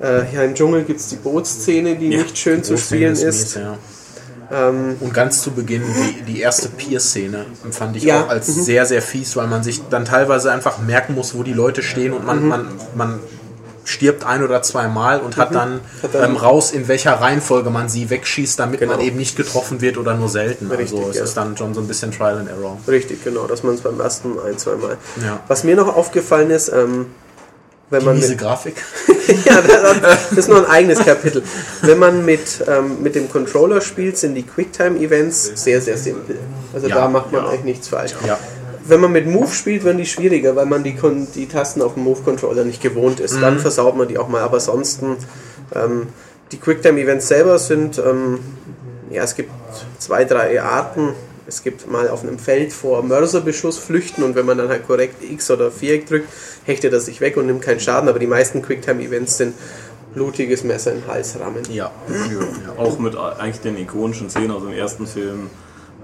Äh, 0.00 0.34
ja, 0.34 0.42
im 0.42 0.54
Dschungel 0.54 0.82
gibt 0.84 1.00
es 1.00 1.08
die 1.08 1.16
Bootsszene, 1.16 1.96
die 1.96 2.10
Ja, 2.10 2.18
nicht 2.22 2.36
schön 2.36 2.62
zu 2.62 2.76
spielen 2.76 3.12
mies, 3.12 3.22
ist. 3.22 3.56
ja. 3.56 3.78
Ähm, 4.52 4.96
Und 5.00 5.14
ganz 5.14 5.42
zu 5.42 5.50
Beginn 5.52 5.82
die, 5.82 6.22
die 6.32 6.40
erste 6.40 6.68
Pier-Szene 6.68 7.46
empfand 7.64 7.96
ich 7.96 8.02
Ja, 8.04 8.18
mhm. 8.18 8.24
auch 8.24 8.28
als 8.28 8.46
sehr, 8.46 8.86
sehr 8.86 9.02
fies, 9.02 9.36
weil 9.36 9.46
man 9.46 9.62
sich 9.62 9.82
dann 9.90 10.04
teilweise 10.04 10.52
einfach 10.52 10.78
merken 10.78 11.14
muss, 11.14 11.34
wo 11.34 11.42
die 11.42 11.52
Leute 11.52 11.82
stehen 11.82 12.12
und 12.12 12.20
Mhm. 12.22 12.26
man, 12.26 12.48
man, 12.48 12.68
man 12.94 13.20
stirbt 13.86 14.24
ein 14.24 14.42
oder 14.42 14.62
zwei 14.62 14.88
Mal 14.88 15.20
und 15.20 15.36
hat 15.36 15.54
dann, 15.54 15.74
Mhm. 15.74 15.80
Hat 16.02 16.14
dann- 16.14 16.30
ähm, 16.30 16.36
raus, 16.36 16.72
in 16.72 16.88
welcher 16.88 17.12
Reihenfolge 17.20 17.68
man 17.68 17.88
sie 17.90 18.08
wegschießt, 18.08 18.58
damit 18.58 18.80
Genau. 18.80 18.92
man 18.96 19.00
eben 19.02 19.18
nicht 19.18 19.36
getroffen 19.36 19.80
wird 19.82 19.98
oder 19.98 20.14
nur 20.14 20.28
selten. 20.30 20.70
Richtig, 20.70 20.96
also 20.98 21.10
es 21.10 21.16
ja. 21.18 21.24
ist 21.24 21.36
dann 21.36 21.56
schon 21.58 21.74
so 21.74 21.80
ein 21.82 21.86
bisschen 21.86 22.10
Trial 22.10 22.38
and 22.38 22.48
Error. 22.48 22.78
richtig, 22.88 23.22
genau, 23.24 23.46
dass 23.46 23.62
man 23.62 23.74
es 23.74 23.82
beim 23.82 24.00
ersten 24.00 24.38
ein, 24.38 24.56
zwei 24.56 24.76
Mal. 24.76 24.96
Ja. 25.22 25.40
Was 25.48 25.64
mir 25.64 25.76
noch 25.76 25.94
aufgefallen 25.94 26.50
ist, 26.50 26.70
ähm, 26.70 27.06
wenn 27.90 28.04
man 28.04 28.16
Diese 28.16 28.30
mit, 28.30 28.38
Grafik. 28.38 28.74
ja, 29.44 29.60
das 30.00 30.32
ist 30.32 30.48
nur 30.48 30.58
ein 30.58 30.66
eigenes 30.66 30.98
Kapitel. 30.98 31.42
Wenn 31.82 31.98
man 31.98 32.24
mit, 32.24 32.64
ähm, 32.66 33.02
mit 33.02 33.14
dem 33.14 33.30
Controller 33.30 33.80
spielt, 33.80 34.16
sind 34.18 34.34
die 34.34 34.42
Quicktime-Events 34.42 35.52
sehr, 35.54 35.80
sehr 35.80 35.96
simpel. 35.96 36.38
Also 36.72 36.88
Ja, 36.88 36.96
da 36.96 37.08
macht 37.08 37.32
man 37.32 37.44
ja. 37.44 37.50
eigentlich 37.50 37.64
nichts 37.64 37.88
falsch. 37.88 38.14
Ja. 38.26 38.38
Wenn 38.86 39.00
man 39.00 39.12
mit 39.12 39.26
Move 39.26 39.50
spielt, 39.52 39.84
werden 39.84 39.98
die 39.98 40.06
schwieriger, 40.06 40.56
weil 40.56 40.66
man 40.66 40.82
die, 40.82 40.94
Kon 40.94 41.26
die 41.34 41.46
Tasten 41.46 41.82
auf 41.82 41.94
dem 41.94 42.04
Move-Controller 42.04 42.64
nicht 42.64 42.82
gewohnt 42.82 43.20
ist. 43.20 43.36
Mhm. 43.36 43.40
Dann 43.40 43.58
versaut 43.58 43.96
man 43.96 44.08
die 44.08 44.18
auch 44.18 44.28
mal. 44.28 44.42
Aber 44.42 44.54
ansonsten, 44.54 45.16
ähm, 45.74 46.08
die 46.52 46.58
Quicktime-Events 46.58 47.28
selber 47.28 47.58
sind, 47.58 47.98
ähm, 47.98 48.40
ja, 49.10 49.22
es 49.22 49.34
gibt 49.34 49.50
zwei, 49.98 50.24
drei 50.24 50.60
Arten. 50.62 51.14
Es 51.46 51.62
gibt 51.62 51.90
mal 51.90 52.08
auf 52.08 52.22
einem 52.22 52.38
Feld 52.38 52.72
vor 52.72 53.02
Mörserbeschuss 53.02 53.78
flüchten 53.78 54.22
und 54.22 54.34
wenn 54.34 54.46
man 54.46 54.58
dann 54.58 54.68
halt 54.68 54.86
korrekt 54.86 55.22
X 55.22 55.50
oder 55.50 55.70
Viereck 55.70 56.06
drückt, 56.06 56.28
hechtet 56.64 56.92
er 56.92 57.00
sich 57.00 57.20
weg 57.20 57.36
und 57.36 57.46
nimmt 57.46 57.62
keinen 57.62 57.80
Schaden. 57.80 58.08
Aber 58.08 58.18
die 58.18 58.26
meisten 58.26 58.62
Quicktime-Events 58.62 59.36
sind 59.36 59.54
blutiges 60.14 60.64
Messer 60.64 60.92
in 60.92 61.00
den 61.00 61.08
Hals 61.08 61.38
rammen. 61.38 61.62
Ja. 61.70 61.90
ja. 62.08 62.78
Auch 62.78 62.98
mit 62.98 63.16
eigentlich 63.16 63.60
den 63.60 63.76
ikonischen 63.76 64.30
Szenen 64.30 64.52
aus 64.52 64.62
dem 64.62 64.72
ersten 64.72 65.06
Film. 65.06 65.50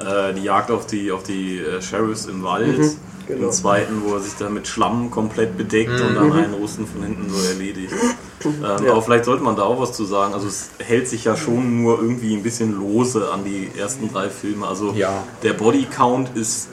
Äh, 0.00 0.34
die 0.34 0.42
Jagd 0.42 0.70
auf 0.70 0.86
die, 0.86 1.10
auf 1.12 1.22
die 1.22 1.58
äh, 1.58 1.80
Sheriffs 1.80 2.26
im 2.26 2.42
Wald. 2.42 2.78
genau. 3.26 3.46
Im 3.46 3.52
zweiten, 3.52 4.02
wo 4.04 4.14
er 4.14 4.20
sich 4.20 4.34
da 4.38 4.48
mit 4.48 4.66
Schlamm 4.66 5.10
komplett 5.10 5.56
bedeckt 5.56 6.00
und 6.00 6.14
dann 6.14 6.32
einen 6.32 6.54
Russen 6.54 6.86
von 6.86 7.02
hinten 7.02 7.30
so 7.30 7.48
erledigt. 7.48 7.92
Ähm, 8.44 8.90
Aber 8.90 9.02
vielleicht 9.02 9.24
sollte 9.26 9.42
man 9.42 9.56
da 9.56 9.62
auch 9.62 9.80
was 9.80 9.92
zu 9.92 10.04
sagen. 10.04 10.32
Also 10.34 10.48
es 10.48 10.70
hält 10.78 11.08
sich 11.08 11.24
ja 11.24 11.36
schon 11.36 11.82
nur 11.82 12.00
irgendwie 12.00 12.34
ein 12.34 12.42
bisschen 12.42 12.78
lose 12.78 13.30
an 13.32 13.44
die 13.44 13.70
ersten 13.78 14.10
drei 14.12 14.28
Filme. 14.30 14.66
Also 14.66 14.92
Ja. 14.92 15.24
der 15.42 15.52
Bodycount 15.52 16.36
ist 16.36 16.68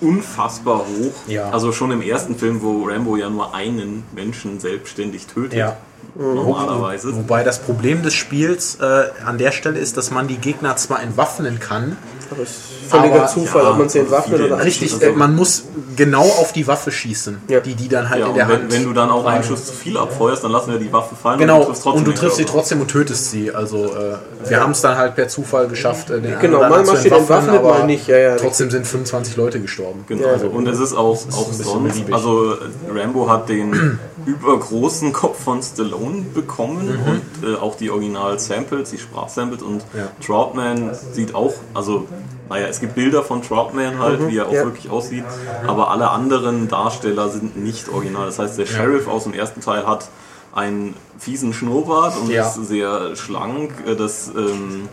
unfassbar 0.00 0.80
hoch. 0.80 1.12
Ja. 1.26 1.50
Also 1.50 1.72
schon 1.72 1.90
im 1.90 2.02
ersten 2.02 2.36
Film, 2.36 2.62
wo 2.62 2.84
Rambo 2.86 3.16
ja 3.16 3.30
nur 3.30 3.54
einen 3.54 4.04
Menschen 4.14 4.60
selbstständig 4.60 5.26
tötet. 5.26 5.54
Ja. 5.54 5.76
Normalerweise. 6.16 7.14
Wobei 7.16 7.42
das 7.42 7.60
Problem 7.60 8.02
des 8.02 8.14
Spiels 8.14 8.76
äh, 8.80 9.04
an 9.24 9.38
der 9.38 9.50
Stelle 9.50 9.78
ist, 9.80 9.96
dass 9.96 10.10
man 10.12 10.28
die 10.28 10.36
Gegner 10.36 10.76
zwar 10.76 11.02
entwaffnen 11.02 11.58
kann, 11.58 11.96
Aber 12.30 12.42
es 12.42 12.50
ist 12.50 12.58
völliger 12.90 13.14
Aber, 13.16 13.26
Zufall, 13.26 13.62
ja, 13.62 13.70
ob 13.70 13.78
man 13.78 13.88
sie 13.88 14.00
also 14.00 14.14
entwaffnet 14.14 14.40
oder 14.42 14.64
richtig, 14.64 14.92
Also- 14.92 15.04
äh, 15.06 15.12
man 15.12 15.34
muss 15.36 15.64
genau 15.96 16.22
auf 16.22 16.52
die 16.52 16.66
Waffe 16.66 16.90
schießen, 16.90 17.42
Ja. 17.48 17.60
die 17.60 17.74
die 17.74 17.88
dann 17.88 18.08
halt 18.10 18.20
Ja, 18.20 18.26
in 18.28 18.34
der 18.34 18.48
wenn, 18.48 18.56
Hand. 18.62 18.72
wenn 18.72 18.84
du 18.84 18.92
dann 18.92 19.10
auch 19.10 19.24
einen 19.26 19.44
Schuss 19.44 19.66
zu 19.66 19.72
viel 19.72 19.96
abfeuerst, 19.96 20.42
dann 20.44 20.50
lassen 20.52 20.72
wir 20.72 20.78
die 20.78 20.92
Waffe 20.92 21.14
fallen 21.14 21.38
Genau, 21.38 21.58
und 21.58 21.62
du 21.62 21.66
triffst 21.72 21.82
trotzdem 21.84 21.98
und 21.98 22.06
du 22.06 22.12
triffst 22.20 22.36
sie 22.38 22.44
trotzdem 22.44 22.80
und 22.80 22.88
tötest 22.90 23.30
sie. 23.30 23.52
Also 23.54 23.84
äh, 23.86 24.48
wir 24.48 24.60
haben 24.60 24.72
es 24.72 24.80
dann 24.80 24.96
halt 24.98 25.14
per 25.14 25.28
Zufall 25.28 25.68
geschafft, 25.68 26.10
äh, 26.10 26.20
den 26.20 26.38
Genau, 26.40 26.58
mal- 26.60 26.84
steht 26.84 27.12
entwaffnen, 27.12 27.20
entwaffnet, 27.20 27.58
aber 27.58 27.78
mal 27.78 27.86
nicht. 27.86 28.06
Ja, 28.08 28.16
ja, 28.18 28.36
trotzdem 28.36 28.70
sind 28.70 28.86
25 28.86 29.36
Leute 29.36 29.60
gestorben. 29.60 30.04
Genau, 30.08 30.26
Ja, 30.26 30.46
und 30.48 30.66
es 30.66 30.78
ist 30.80 30.92
auch, 30.94 30.98
auch 31.14 31.16
ein 31.16 31.26
bisschen 31.26 31.64
sonst, 31.64 31.92
beliebig. 31.92 32.14
also 32.14 32.54
Rambo 32.92 33.28
hat 33.28 33.48
den 33.48 33.98
übergroßen 34.26 35.12
Kopf 35.12 35.42
von 35.42 35.62
Stallone 35.62 36.22
bekommen 36.34 36.98
und 37.06 37.48
äh, 37.48 37.56
auch 37.56 37.76
die 37.76 37.90
Original-Samples, 37.90 38.90
die 38.90 38.98
Sprachsamples 38.98 39.62
und 39.62 39.74
Mhm. 39.92 39.98
Ja. 39.98 40.08
Troutman 40.24 40.90
sieht 41.12 41.34
auch, 41.34 41.52
also 41.74 42.06
naja, 42.48 42.66
es 42.68 42.80
gibt 42.80 42.94
Bilder 42.94 43.22
von 43.22 43.42
Troutman 43.42 43.98
halt, 43.98 44.28
wie 44.28 44.36
er 44.38 44.46
auch 44.46 44.50
Mhm. 44.50 44.56
ja. 44.56 44.64
wirklich 44.64 44.90
aussieht, 44.90 45.24
aber 45.66 45.90
alle 45.90 46.10
anderen 46.10 46.68
Darsteller 46.68 47.28
sind 47.28 47.56
nicht 47.56 47.88
original. 47.88 48.26
Das 48.26 48.38
heißt, 48.38 48.58
der 48.58 48.66
Sheriff 48.66 49.08
aus 49.08 49.24
dem 49.24 49.34
ersten 49.34 49.60
Teil 49.60 49.86
hat 49.86 50.08
einen 50.54 50.94
fiesen 51.18 51.52
Schnurrbart 51.52 52.16
und 52.20 52.30
ist 52.30 52.54
sehr 52.68 53.16
schlank. 53.16 53.72
Das 53.98 54.28
ähm, 54.36 54.88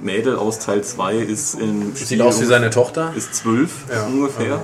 Mädel 0.00 0.36
aus 0.36 0.58
Teil 0.58 0.82
2 0.84 1.16
ist 1.16 1.54
in 1.54 1.94
Sieht 1.94 2.20
aus 2.20 2.40
wie 2.40 2.44
seine 2.44 2.70
Tochter. 2.70 3.12
ist 3.16 3.34
zwölf 3.34 3.70
ungefähr. 4.06 4.60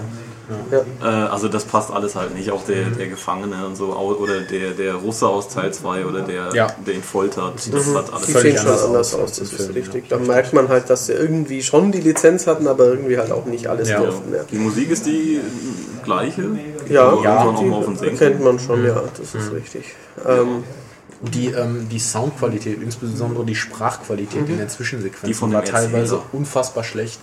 Ja. 0.70 0.78
Äh, 1.02 1.28
also 1.28 1.48
das 1.48 1.64
passt 1.64 1.90
alles 1.90 2.14
halt 2.16 2.34
nicht. 2.34 2.50
Auch 2.50 2.64
der, 2.64 2.90
der 2.90 3.06
Gefangene 3.08 3.66
und 3.66 3.76
so 3.76 3.86
oder 3.94 4.40
der, 4.40 4.72
der 4.72 4.94
Russe 4.94 5.26
aus 5.26 5.48
Teil 5.48 5.72
2 5.72 6.04
oder 6.06 6.22
der, 6.22 6.54
Ja. 6.54 6.66
der 6.86 6.94
ihn 6.94 7.02
foltert. 7.02 7.54
Das 7.72 7.94
hat 7.94 8.12
alles 8.12 8.26
Die 8.26 8.32
sehen 8.32 8.56
schon 8.58 8.70
anders 8.78 9.14
aus 9.14 9.30
das 9.38 9.38
ist 9.50 9.54
Film, 9.54 9.72
richtig. 9.72 10.08
Da 10.08 10.18
merkt 10.18 10.52
man 10.52 10.68
halt, 10.68 10.90
dass 10.90 11.06
sie 11.06 11.12
irgendwie 11.14 11.62
schon 11.62 11.92
die 11.92 12.00
Lizenz 12.00 12.46
hatten, 12.46 12.66
aber 12.66 12.86
irgendwie 12.86 13.18
halt 13.18 13.32
auch 13.32 13.46
nicht 13.46 13.66
alles 13.68 13.88
Ja. 13.88 14.00
durften. 14.00 14.32
Ja, 14.34 14.42
Die 14.50 14.58
Musik 14.58 14.90
ist 14.90 15.06
die 15.06 15.40
gleiche. 16.04 16.42
ja, 16.88 17.14
Ja. 17.22 17.54
die 18.02 18.10
kennt 18.16 18.42
man 18.44 18.58
schon, 18.58 18.84
ja, 18.84 19.02
das 19.18 19.34
ist 19.34 19.52
richtig. 19.52 19.94
Ähm, 20.26 20.62
die, 21.32 21.46
ähm, 21.48 21.88
die 21.90 21.98
Soundqualität, 21.98 22.82
insbesondere 22.82 23.44
die 23.44 23.54
Sprachqualität 23.54 24.48
in 24.48 24.58
den 24.58 24.68
Zwischensequenzen, 24.68 25.26
Die 25.28 25.34
von 25.34 25.52
war 25.52 25.64
teilweise 25.64 26.14
Erzähler. 26.16 26.22
unfassbar 26.32 26.84
schlecht. 26.84 27.20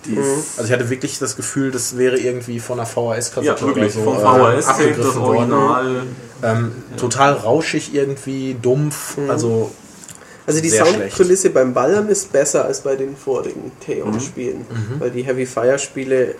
Also 0.56 0.64
ich 0.64 0.72
hatte 0.72 0.90
wirklich 0.90 1.18
das 1.18 1.36
Gefühl, 1.36 1.70
das 1.70 1.96
wäre 1.96 2.16
irgendwie 2.18 2.58
von 2.60 2.78
einer 2.80 2.86
VHS-Kassette 2.86 3.44
Ja, 3.46 3.60
wirklich. 3.60 3.96
oder 3.96 4.04
so 4.04 4.12
Vom 4.12 4.16
äh, 4.16 4.20
VHS-Tape 4.20 4.56
das 4.56 4.68
abgegriffen 4.68 5.20
worden. 5.22 5.52
Original. 5.52 6.02
Ähm, 6.42 6.72
Total 6.96 7.32
rauschig 7.34 7.94
irgendwie, 7.94 8.56
dumpf, 8.60 9.16
also 9.28 9.70
also 10.44 10.60
die 10.60 10.70
Soundkulisse 10.70 11.50
beim 11.50 11.72
Ballern 11.72 12.08
ist 12.08 12.32
besser 12.32 12.64
als 12.64 12.80
bei 12.80 12.96
den 12.96 13.16
vorigen 13.16 13.70
Theon-Spielen, 13.86 14.66
Mhm. 14.68 14.98
weil 15.00 15.10
die 15.12 15.22
Heavy 15.22 15.46
Fire-Spiele 15.46 16.34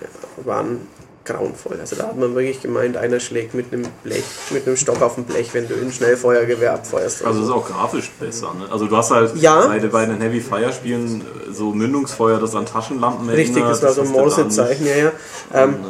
waren 0.44 0.78
grauenvoll. 1.24 1.78
Also 1.80 1.96
da 1.96 2.04
hat 2.08 2.16
man 2.18 2.34
wirklich 2.34 2.60
gemeint, 2.62 2.96
einer 2.96 3.20
schlägt 3.20 3.54
mit 3.54 3.72
einem 3.72 3.86
Blech, 4.04 4.24
mit 4.50 4.66
einem 4.66 4.76
Stock 4.76 5.00
auf 5.02 5.14
dem 5.16 5.24
Blech, 5.24 5.54
wenn 5.54 5.68
du 5.68 5.74
in 5.74 5.92
Schnellfeuergewehr 5.92 6.74
abfeuerst. 6.74 7.24
Also 7.24 7.40
es 7.40 7.46
ist 7.46 7.52
auch 7.52 7.66
grafisch 7.66 8.10
besser. 8.18 8.52
Ne? 8.58 8.66
Also 8.70 8.86
du 8.86 8.96
hast 8.96 9.10
halt 9.10 9.36
Ja. 9.36 9.66
bei, 9.66 9.78
den- 9.78 9.90
bei 9.90 10.06
den 10.06 10.20
Heavy 10.20 10.40
Fire 10.40 10.72
Spielen 10.72 11.20
äh, 11.20 11.52
so 11.52 11.72
Mündungsfeuer, 11.72 12.38
das 12.38 12.54
an 12.54 12.66
Taschenlampen 12.66 13.28
Richtig, 13.28 13.56
erinnert. 13.56 13.72
das 13.74 13.82
war 13.82 13.92
so 13.92 14.02
ein 14.02 14.08
Morsezeichen, 14.08 14.86
ja, 14.86 14.96
ja. 14.96 15.12
Ähm, 15.54 15.70
nicht. 15.70 15.80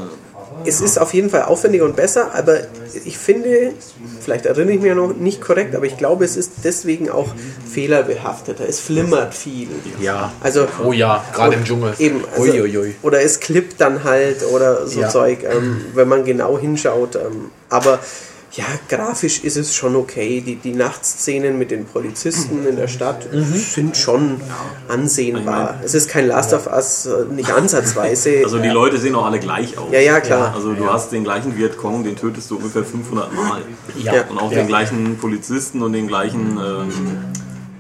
Es 0.65 0.81
ist 0.81 0.99
auf 0.99 1.13
jeden 1.15 1.31
Fall 1.31 1.43
aufwendiger 1.43 1.85
und 1.85 1.97
besser, 1.97 2.35
aber 2.35 2.59
ich 3.05 3.19
finde, 3.19 3.73
vielleicht 4.21 4.47
erinnere 4.47 4.75
ich 4.75 4.81
mich 4.81 4.95
noch 4.95 5.15
nicht 5.15 5.41
korrekt, 5.41 5.75
aber 5.75 5.87
ich 5.87 5.97
glaube, 5.97 6.25
es 6.25 6.37
ist 6.37 6.53
deswegen 6.65 7.11
auch 7.11 7.29
fehlerbehafteter. 7.73 8.65
Es 8.69 8.81
flimmert 8.81 9.35
viel. 9.35 9.69
ja. 10.01 10.33
Also 10.41 10.67
Oh 10.85 10.93
ja, 10.93 11.25
gerade 11.35 11.57
im 11.57 11.65
Dschungel. 11.65 11.95
eben, 11.99 12.23
also, 12.37 12.43
Uiuiui. 12.53 12.95
oder 13.03 13.23
es 13.23 13.41
klippt 13.41 13.81
dann 13.81 14.05
halt 14.05 14.45
oder 14.53 14.87
so 14.87 15.01
Ja. 15.01 15.09
Zeug, 15.09 15.41
ähm, 15.45 15.81
wenn 15.95 16.09
man 16.09 16.25
genau 16.25 16.59
hinschaut. 16.59 17.17
Ähm, 17.17 17.51
aber 17.69 17.99
ja, 18.55 18.65
grafisch 18.89 19.43
ist 19.45 19.57
es 19.57 19.75
schon 19.75 19.97
okay. 19.97 20.43
Die, 20.43 20.57
die 20.57 20.73
Nachtszenen 20.73 21.59
mit 21.59 21.71
den 21.71 21.87
Polizisten 21.87 22.67
in 22.67 22.77
der 22.77 22.87
Stadt 22.89 23.27
sind 23.33 23.97
schon 23.97 24.41
ansehnbar. 24.89 25.81
es 25.83 25.95
ist 25.95 26.11
kein 26.11 26.27
Last 26.27 26.53
of 26.53 26.67
Us, 26.67 27.07
äh, 27.07 27.25
nicht 27.33 27.51
ansatzweise. 27.51 28.41
Also 28.45 28.59
die 28.59 28.69
Leute 28.69 28.99
sehen 28.99 29.15
auch 29.15 29.25
alle 29.25 29.39
gleich 29.39 29.79
aus. 29.79 29.89
Ja, 29.91 30.01
ja, 30.01 30.21
klar. 30.21 30.53
Also 30.55 30.75
du 30.75 30.91
hast 30.93 31.13
den 31.13 31.25
gleichen 31.25 31.57
Vietcong, 31.57 32.05
den 32.05 32.17
tötest 32.17 32.51
du 32.51 32.57
ungefähr 32.57 32.85
500 32.85 33.33
Mal. 33.33 33.63
Ja. 34.03 34.25
Und 34.29 34.39
auch 34.39 34.51
Ja. 34.53 34.59
den 34.59 34.67
gleichen 34.67 35.17
Polizisten 35.19 35.83
und 35.83 35.93
den 35.95 36.07
gleichen 36.07 36.59
ähm, 36.59 36.93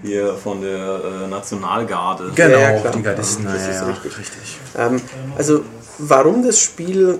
hier 0.02 0.34
von 0.42 0.62
der 0.62 1.00
äh, 1.24 1.28
Nationalgarde. 1.28 2.32
Genau, 2.34 2.58
Ja, 2.58 2.78
klar. 2.80 2.92
die 2.96 3.02
Gardisten, 3.02 3.44
Das 3.44 3.68
ist 3.68 3.80
ja, 3.80 3.86
richtig. 3.86 4.18
richtig. 4.18 4.58
Ähm, 4.78 5.00
also, 5.36 5.60
warum 5.98 6.42
das 6.44 6.58
Spiel 6.60 7.18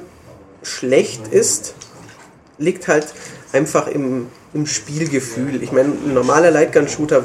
schlecht 0.63 1.29
ist, 1.29 1.75
liegt 2.63 2.89
halt 2.89 3.07
einfach 3.53 3.87
im, 3.89 4.29
im 4.55 4.67
Spielgefühl. 4.67 5.63
Ich 5.63 5.73
meine, 5.73 5.91
ein 5.91 6.15
normaler 6.15 6.51
Lightgun-Shooter 6.51 7.23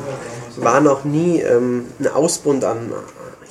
war 0.58 0.82
noch 0.82 1.06
nie 1.06 1.40
ähm, 1.42 1.86
ein 2.00 2.08
Ausbund 2.08 2.64
an, 2.64 2.92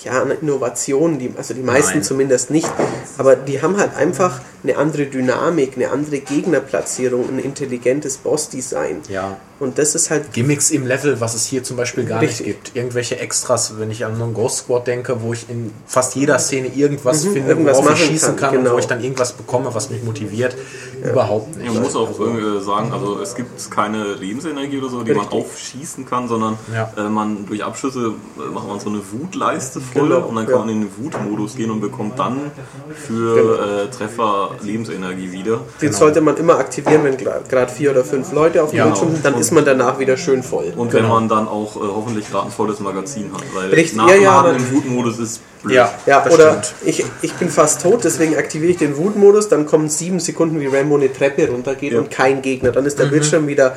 ja, 0.04 0.20
an 0.20 0.30
Innovationen, 0.30 1.18
die, 1.18 1.32
also 1.36 1.54
die 1.54 1.62
meisten 1.62 1.94
Nein. 1.94 2.02
zumindest 2.02 2.50
nicht, 2.50 2.70
aber 3.16 3.34
die 3.34 3.62
haben 3.62 3.78
halt 3.78 3.96
einfach 3.96 4.40
eine 4.62 4.76
andere 4.76 5.06
Dynamik, 5.06 5.72
eine 5.76 5.90
andere 5.90 6.18
Gegnerplatzierung, 6.18 7.28
ein 7.28 7.38
intelligentes 7.38 8.18
Boss-Design. 8.18 9.02
Ja. 9.08 9.36
Und 9.58 9.78
das 9.78 9.94
ist 9.94 10.10
halt 10.10 10.32
Gimmicks 10.34 10.70
im 10.70 10.86
Level, 10.86 11.18
was 11.20 11.34
es 11.34 11.46
hier 11.46 11.62
zum 11.62 11.76
Beispiel 11.78 12.04
gar 12.04 12.20
Richtig. 12.20 12.46
nicht 12.46 12.64
gibt. 12.64 12.76
Irgendwelche 12.76 13.18
Extras, 13.18 13.74
wenn 13.78 13.90
ich 13.90 14.04
an 14.04 14.20
einen 14.20 14.34
Ghost 14.34 14.58
Squad 14.58 14.86
denke, 14.86 15.22
wo 15.22 15.32
ich 15.32 15.48
in 15.48 15.72
fast 15.86 16.14
jeder 16.14 16.38
Szene 16.38 16.68
irgendwas 16.74 17.22
finde, 17.22 17.40
Mhm. 17.40 17.48
irgendwas 17.48 17.76
worauf 17.78 17.92
ich 17.92 18.00
machen 18.00 18.06
schießen 18.10 18.36
kann, 18.36 18.50
kann, 18.50 18.58
und 18.58 18.64
genau. 18.64 18.74
wo 18.74 18.78
ich 18.80 18.86
dann 18.86 19.02
irgendwas 19.02 19.32
bekomme, 19.32 19.72
was 19.72 19.88
mich 19.88 20.02
motiviert. 20.02 20.56
Überhaupt 21.02 21.56
nicht. 21.56 21.72
Man 21.72 21.82
muss 21.82 21.94
auch 21.96 22.10
äh, 22.20 22.60
sagen, 22.60 22.92
also 22.92 23.20
es 23.20 23.34
gibt 23.34 23.70
keine 23.70 24.14
Lebensenergie 24.14 24.78
oder 24.78 24.88
so, 24.88 25.02
die 25.02 25.12
man 25.12 25.26
Richtig. 25.26 25.40
aufschießen 25.44 26.06
kann, 26.06 26.28
sondern 26.28 26.58
Ja. 26.72 26.90
äh, 26.96 27.08
man 27.08 27.46
durch 27.46 27.64
Abschüsse 27.64 28.14
äh, 28.38 28.52
macht 28.52 28.66
man 28.68 28.80
so 28.80 28.88
eine 28.88 29.00
Wutleiste 29.12 29.80
voll 29.80 30.08
Genau, 30.08 30.26
und 30.26 30.36
dann 30.36 30.44
ja. 30.44 30.50
kann 30.50 30.60
man 30.60 30.68
in 30.70 30.80
den 30.82 30.90
Wutmodus 30.98 31.56
gehen 31.56 31.70
und 31.70 31.80
bekommt 31.80 32.18
dann 32.18 32.50
für 32.94 33.34
Genau. 33.34 33.82
äh, 33.84 33.90
Treffer 33.90 34.50
Lebensenergie 34.62 35.32
wieder. 35.32 35.60
Den 35.82 35.92
sollte 35.92 36.20
man 36.20 36.36
immer 36.36 36.58
aktivieren, 36.58 37.04
wenn 37.04 37.16
gerade 37.16 37.72
vier 37.72 37.90
oder 37.90 38.04
fünf 38.04 38.32
Leute 38.32 38.62
auf 38.62 38.70
dem 38.70 38.78
Ja. 38.78 38.84
Bildschirm 38.86 39.12
sind, 39.12 39.24
dann 39.24 39.34
ist 39.38 39.52
man 39.52 39.64
danach 39.64 39.98
wieder 39.98 40.16
schön 40.16 40.42
voll. 40.42 40.72
Und 40.76 40.90
Genau. 40.90 41.02
wenn 41.02 41.08
man 41.10 41.28
dann 41.28 41.48
auch 41.48 41.76
äh, 41.76 41.80
hoffentlich 41.80 42.30
gerade 42.30 42.46
ein 42.46 42.52
volles 42.52 42.80
Magazin 42.80 43.30
hat, 43.32 43.42
weil 43.54 43.70
Richtig, 43.70 43.96
Nachladen 43.96 44.22
ja, 44.22 44.42
ja, 44.44 44.50
im 44.52 44.72
Wutmodus 44.72 45.18
ist 45.18 45.40
blöd. 45.62 45.76
Ja, 45.76 45.90
Ja, 46.06 46.24
oder 46.26 46.62
stimmt. 46.62 46.74
ich, 46.84 47.04
ich 47.22 47.34
bin 47.34 47.48
fast 47.48 47.82
tot, 47.82 48.04
deswegen 48.04 48.36
aktiviere 48.36 48.72
ich 48.72 48.78
den 48.78 48.96
Wutmodus, 48.96 49.48
dann 49.48 49.66
kommen 49.66 49.88
sieben 49.88 50.20
Sekunden, 50.20 50.60
wie 50.60 50.72
Rambo 50.86 50.96
eine 50.96 51.12
Treppe 51.12 51.48
runtergeht 51.48 51.92
Ja. 51.92 51.98
und 51.98 52.10
kein 52.10 52.42
Gegner. 52.42 52.72
Dann 52.72 52.84
Mhm. 52.84 52.88
ist 52.88 52.98
der 52.98 53.06
Bildschirm 53.06 53.46
wieder 53.46 53.76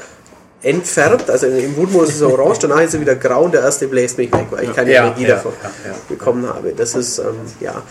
entfärbt, 0.61 1.29
also 1.29 1.47
im 1.47 1.75
Wutmodus 1.77 2.09
ist 2.09 2.21
er 2.21 2.33
orange, 2.37 2.59
danach 2.59 2.81
ist 2.81 2.93
er 2.93 2.99
wieder 2.99 3.15
grau 3.15 3.43
und 3.45 3.53
der 3.53 3.61
erste 3.61 3.87
bläst 3.87 4.17
mich 4.17 4.29
weg, 4.33 4.45
weil 4.49 4.65
ich 4.65 4.75
keine 4.75 4.91
Ja, 4.91 5.05
Energie 5.05 5.23
ja, 5.23 5.35
davon 5.35 5.53
ja, 5.63 5.91
ja. 5.91 5.95
bekommen 6.09 6.45
habe. 6.47 6.73
Das 6.75 6.95
ist, 6.95 7.17
ähm, 7.19 7.25
ja, 7.61 7.81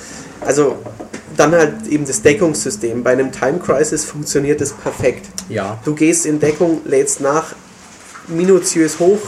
also 0.42 0.76
dann 1.37 1.52
halt 1.52 1.87
eben 1.88 2.04
das 2.04 2.20
Deckungssystem. 2.20 3.02
Bei 3.02 3.12
einem 3.12 3.32
Time 3.32 3.58
Crisis 3.58 4.04
funktioniert 4.04 4.60
es 4.60 4.72
perfekt. 4.72 5.26
Ja. 5.48 5.78
Du 5.84 5.94
gehst 5.94 6.26
in 6.26 6.40
Deckung, 6.40 6.82
lädst 6.84 7.22
nach, 7.22 7.54
minutiös 8.26 8.98
hoch, 8.98 9.20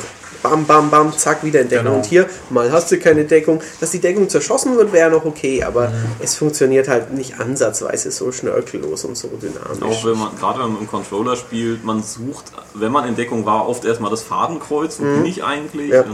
bam, 0.42 0.64
bam, 0.64 0.90
bam, 0.90 1.16
zack, 1.16 1.44
wieder 1.44 1.61
in 1.61 1.68
Deckung. 1.68 1.85
Genau. 1.87 1.97
Und 1.97 2.06
hier, 2.06 2.26
mal 2.50 2.70
hast 2.73 2.90
du 2.90 2.99
keine 2.99 3.25
Deckung. 3.25 3.61
Dass 3.80 3.90
die 3.90 4.00
Deckung 4.00 4.28
zerschossen 4.28 4.76
wird, 4.76 4.92
wäre 4.92 5.11
noch 5.11 5.25
okay, 5.25 5.62
aber 5.62 5.88
Mhm. 5.88 5.94
es 6.20 6.35
funktioniert 6.37 6.88
halt 6.88 7.12
nicht 7.12 7.40
ansatzweise 7.40 8.11
so 8.11 8.32
schnörkellos 8.32 9.04
und 9.04 9.16
so 9.16 9.28
dynamisch. 9.28 9.82
Auch 9.82 10.04
wenn 10.04 10.18
man, 10.18 10.37
gerade 10.37 10.61
wenn 10.61 10.73
man 10.73 10.82
im 10.82 10.88
Controller 10.88 11.37
spielt, 11.37 11.85
man 11.85 12.02
sucht, 12.02 12.47
wenn 12.75 12.92
man 12.92 13.06
in 13.09 13.16
Deckung 13.16 13.44
war, 13.47 13.68
oft 13.68 13.85
erstmal 13.85 14.11
das 14.11 14.23
Fadenkreuz, 14.23 14.99
wo 15.00 15.04
bin 15.04 15.25
ich 15.26 15.42
eigentlich? 15.44 15.88
Mhm. 15.88 15.94
Ja. 15.94 16.04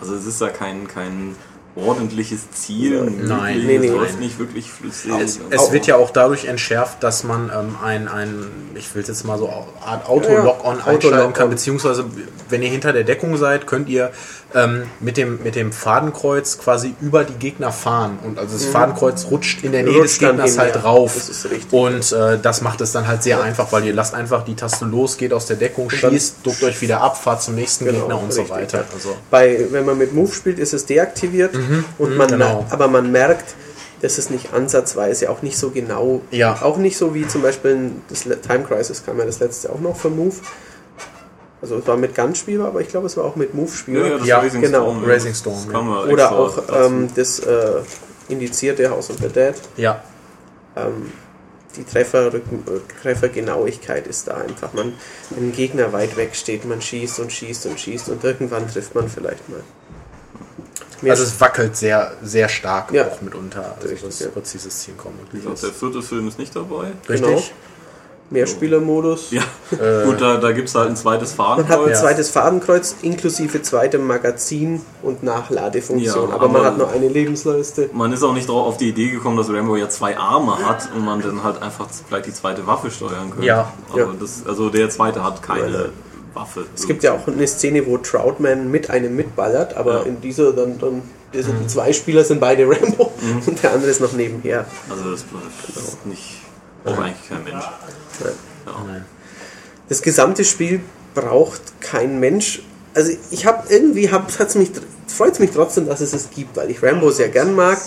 Also 0.00 0.14
es 0.14 0.26
ist 0.26 0.40
ja 0.40 0.48
kein, 0.48 0.86
kein 0.88 1.36
ordentliches 1.76 2.50
Ziel, 2.52 3.00
Nein, 3.02 3.64
nee, 3.66 3.76
es 3.76 3.80
nee. 3.82 3.88
läuft 3.88 4.20
nicht 4.20 4.38
wirklich 4.38 4.70
flüssig. 4.70 5.10
Es, 5.20 5.38
Und- 5.38 5.52
es 5.52 5.72
wird 5.72 5.86
ja 5.86 5.96
auch 5.96 6.10
dadurch 6.10 6.44
entschärft, 6.44 7.02
dass 7.02 7.24
man 7.24 7.50
ähm, 7.54 7.76
ein, 7.82 8.06
ein, 8.08 8.46
ich 8.76 8.94
will 8.94 9.02
es 9.02 9.08
jetzt 9.08 9.24
mal 9.24 9.38
so 9.38 9.48
Art 9.84 10.08
Auto-Lock-on 10.08 10.78
Ja, 10.78 10.82
ja. 10.82 10.86
einschalten 10.86 11.06
Auto-Lock-on. 11.08 11.32
kann, 11.32 11.50
beziehungsweise 11.50 12.04
wenn 12.48 12.62
ihr 12.62 12.68
hinter 12.70 12.92
der 12.92 13.04
Deckung 13.04 13.36
seid, 13.36 13.66
könnt 13.66 13.88
ihr 13.88 14.12
ähm, 14.54 14.84
mit, 15.00 15.16
dem, 15.16 15.42
mit 15.42 15.56
dem 15.56 15.72
Fadenkreuz 15.72 16.58
quasi 16.58 16.94
über 17.00 17.24
die 17.24 17.34
Gegner 17.34 17.72
fahren 17.72 18.18
und 18.24 18.38
also 18.38 18.54
das 18.56 18.66
Fadenkreuz 18.66 19.26
rutscht 19.30 19.64
in 19.64 19.72
der 19.72 19.82
Nähe 19.82 19.92
Mhm. 19.92 19.98
Rutscht 19.98 20.20
des 20.22 20.28
Gegners 20.28 20.58
halt 20.58 20.74
ja. 20.76 20.80
rauf 20.82 21.14
Das 21.14 21.28
ist 21.28 21.50
richtig. 21.50 21.72
und 21.72 22.12
äh, 22.12 22.38
das 22.40 22.60
macht 22.60 22.80
es 22.80 22.92
dann 22.92 23.06
halt 23.08 23.22
sehr 23.22 23.42
einfach, 23.42 23.72
weil 23.72 23.84
ihr 23.84 23.92
lasst 23.94 24.14
einfach 24.14 24.44
die 24.44 24.54
Taste 24.54 24.84
los, 24.84 25.16
geht 25.16 25.32
aus 25.32 25.46
der 25.46 25.56
Deckung, 25.56 25.90
schießt, 25.90 26.36
duckt 26.44 26.62
euch 26.62 26.80
wieder 26.80 27.00
ab, 27.00 27.16
fahrt 27.20 27.42
zum 27.42 27.54
nächsten 27.56 27.84
Genau, 27.84 28.00
Gegner 28.00 28.22
und 28.22 28.32
so 28.32 28.42
richtig, 28.42 28.56
weiter. 28.58 28.78
ja. 28.78 28.84
Also, 28.94 29.16
Bei, 29.30 29.66
wenn 29.70 29.84
man 29.84 29.98
mit 29.98 30.14
Move 30.14 30.32
spielt, 30.32 30.58
ist 30.58 30.72
es 30.72 30.86
deaktiviert 30.86 31.54
und 31.98 32.16
man 32.16 32.28
genau. 32.28 32.64
aber 32.70 32.88
man 32.88 33.10
merkt, 33.10 33.54
dass 34.02 34.18
es 34.18 34.28
nicht 34.28 34.52
ansatzweise, 34.52 35.30
auch 35.30 35.40
nicht 35.42 35.56
so 35.56 35.70
genau, 35.70 36.20
Ja. 36.30 36.58
auch 36.62 36.76
nicht 36.76 36.96
so 36.98 37.14
wie 37.14 37.26
zum 37.26 37.42
Beispiel 37.42 37.70
in 37.70 38.02
das 38.08 38.22
Time 38.22 38.64
Crisis 38.68 39.02
kam 39.04 39.18
ja 39.18 39.24
das 39.24 39.40
letzte 39.40 39.70
auch 39.70 39.80
noch 39.80 39.96
für 39.96 40.10
Move. 40.10 40.34
Also 41.64 41.78
es 41.78 41.86
war 41.86 41.96
mit 41.96 42.14
Gun 42.14 42.34
spielbar, 42.34 42.68
aber 42.68 42.82
ich 42.82 42.88
glaube 42.88 43.06
es 43.06 43.16
war 43.16 43.24
auch 43.24 43.36
mit 43.36 43.54
Move 43.54 43.70
ja, 43.70 43.74
spielbar. 43.74 44.18
ja, 44.18 44.24
Ja, 44.26 44.38
Racing 44.40 44.60
genau, 44.60 44.82
Storm, 44.90 45.04
Racing 45.06 45.34
Storm, 45.34 45.72
man 45.72 46.10
Oder 46.10 46.30
auch 46.32 46.62
ähm, 46.70 47.08
das 47.14 47.38
äh, 47.38 47.80
indizierte 48.28 48.90
House 48.90 49.08
of 49.08 49.16
the 49.22 49.28
Dead. 49.28 49.54
ja, 49.78 50.02
Ähm, 50.76 51.10
die 51.74 51.84
Trefferrücken, 51.84 52.64
äh, 52.66 53.02
Treffergenauigkeit 53.02 54.06
ist 54.06 54.28
da 54.28 54.34
einfach. 54.36 54.74
Man, 54.74 54.92
wenn 55.30 55.48
ein 55.48 55.52
Gegner 55.52 55.90
weit 55.94 56.18
weg 56.18 56.36
steht, 56.36 56.66
man 56.66 56.82
schießt 56.82 57.18
und 57.20 57.32
schießt 57.32 57.64
und 57.64 57.80
schießt 57.80 58.10
und 58.10 58.22
irgendwann 58.22 58.68
trifft 58.68 58.94
man 58.94 59.08
vielleicht 59.08 59.48
mal. 59.48 59.60
Mehr 61.00 61.12
also 61.12 61.24
es 61.24 61.40
wackelt 61.40 61.76
sehr, 61.76 62.12
sehr 62.22 62.50
stark 62.50 62.92
Ja. 62.92 63.08
auch 63.08 63.22
mitunter, 63.22 63.74
also 63.76 63.88
Richtig, 63.88 64.06
das 64.06 64.20
ja. 64.20 64.28
präzises 64.28 64.80
Ziel 64.80 64.94
kommen. 64.98 65.18
Wie 65.32 65.38
gesagt, 65.40 65.62
der 65.62 65.70
vierte 65.70 66.02
Film 66.02 66.28
ist 66.28 66.38
nicht 66.38 66.54
dabei. 66.54 66.92
Richtig? 67.08 67.54
Mehrspielermodus. 68.34 69.30
Ja, 69.30 69.42
Äh, 69.72 70.04
gut, 70.04 70.20
da, 70.20 70.36
da 70.36 70.52
gibt 70.52 70.68
es 70.68 70.74
halt 70.74 70.90
ein 70.90 70.96
zweites 70.96 71.36
Man 71.38 71.46
hat 71.48 71.58
ein 71.58 71.64
Fadenkreuz. 71.66 72.00
zweites 72.00 72.30
Fadenkreuz 72.30 72.96
inklusive 73.02 73.62
zweitem 73.62 74.06
Magazin 74.06 74.82
und 75.02 75.22
Nachladefunktion. 75.22 76.28
Ja, 76.28 76.34
aber, 76.34 76.48
man 76.48 76.56
aber- 76.60 76.66
hat 76.66 76.78
nur 76.78 76.90
eine 76.90 77.08
Lebensleiste. 77.08 77.88
Man 77.92 78.12
ist 78.12 78.22
auch 78.22 78.34
nicht 78.34 78.48
drauf 78.48 78.66
auf 78.66 78.76
die 78.76 78.90
Idee 78.90 79.08
gekommen, 79.10 79.36
dass 79.38 79.48
Rambo 79.48 79.76
ja 79.76 79.88
zwei 79.88 80.16
Arme 80.18 80.58
hat 80.58 80.88
und 80.94 81.04
man 81.04 81.22
dann 81.22 81.42
halt 81.42 81.62
einfach 81.62 81.86
vielleicht 82.06 82.26
die 82.26 82.32
zweite 82.34 82.66
Waffe 82.66 82.90
steuern 82.90 83.30
könnte. 83.30 83.46
Ja. 83.46 83.72
Aber 83.90 83.98
Ja. 83.98 84.08
Das, 84.20 84.42
also 84.46 84.68
der 84.68 84.90
zweite 84.90 85.24
hat 85.24 85.42
keine 85.42 85.70
nein. 85.70 85.84
Waffe. 86.34 86.64
Es 86.74 86.86
gibt 86.86 87.02
ja 87.04 87.12
auch 87.14 87.26
eine 87.28 87.46
Szene, 87.46 87.86
wo 87.86 87.96
Troutman 87.98 88.70
mit 88.70 88.90
einem 88.90 89.14
mitballert, 89.16 89.76
aber 89.76 90.00
Ja. 90.00 90.02
in 90.02 90.20
dieser 90.20 90.52
dann, 90.52 90.78
dann 90.78 91.02
also 91.34 91.52
die 91.52 91.66
zwei 91.68 91.92
Spieler 91.92 92.22
sind 92.24 92.40
beide 92.40 92.64
Rambo 92.68 93.12
und 93.46 93.62
der 93.62 93.72
andere 93.72 93.90
ist 93.90 94.00
noch 94.00 94.12
nebenher. 94.12 94.66
Also 94.90 95.10
das, 95.10 95.24
das 95.74 95.84
ist 95.84 96.06
nicht. 96.06 96.40
Braucht 96.84 96.98
eigentlich 97.00 97.28
kein 97.28 97.44
Mensch. 97.44 97.64
Ja. 98.20 98.30
Das 99.88 100.02
gesamte 100.02 100.44
Spiel 100.44 100.80
braucht 101.14 101.60
kein 101.80 102.20
Mensch. 102.20 102.62
Also 102.94 103.12
ich 103.30 103.46
habe 103.46 103.64
irgendwie 103.72 104.10
hab, 104.10 104.30
freut 104.30 104.48
es 104.48 105.38
mich 105.38 105.50
trotzdem, 105.52 105.86
dass 105.86 106.00
es 106.00 106.12
es 106.12 106.30
gibt, 106.30 106.56
weil 106.56 106.70
ich 106.70 106.82
Rambo 106.82 107.10
sehr 107.10 107.28
gern 107.28 107.54
mag. 107.54 107.78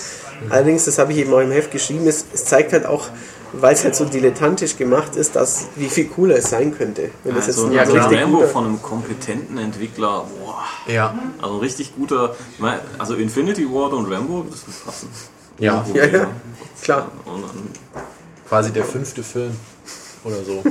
Allerdings, 0.49 0.85
das 0.85 0.99
habe 0.99 1.13
ich 1.13 1.19
eben 1.19 1.33
auch 1.33 1.39
im 1.39 1.51
Heft 1.51 1.71
geschrieben, 1.71 2.05
es, 2.07 2.25
es 2.33 2.45
zeigt 2.45 2.71
halt 2.73 2.85
auch, 2.85 3.07
weil 3.53 3.73
es 3.73 3.83
halt 3.83 3.95
so 3.95 4.05
dilettantisch 4.05 4.77
gemacht 4.77 5.15
ist, 5.15 5.35
dass 5.35 5.65
wie 5.77 5.89
viel 5.89 6.05
cooler 6.09 6.35
es 6.37 6.49
sein 6.51 6.77
könnte, 6.77 7.09
wenn 7.23 7.33
das 7.33 7.47
Also, 7.47 7.71
jetzt 7.71 7.75
ja, 7.75 7.83
klar. 7.85 8.11
Rambo 8.13 8.37
guter- 8.37 8.49
von 8.49 8.65
einem 8.65 8.81
kompetenten 8.81 9.57
Entwickler, 9.57 10.25
boah, 10.39 10.63
Ja, 10.85 11.17
also 11.41 11.55
ein 11.55 11.59
richtig 11.61 11.95
guter. 11.95 12.35
ich 12.53 12.59
mein, 12.59 12.79
Also 12.99 13.15
Infinity 13.15 13.65
Ward 13.67 13.93
und 13.93 14.11
Rambo, 14.11 14.45
das 14.51 14.67
wird 14.67 14.85
passen. 14.85 15.09
ja, 15.57 15.83
Ja, 15.93 16.05
ja, 16.05 16.27
klar. 16.83 17.11
Und 17.25 17.41
dann, 17.41 17.69
quasi 18.47 18.71
der 18.71 18.85
fünfte 18.85 19.23
Film 19.23 19.51
oder 20.23 20.43
so. 20.43 20.63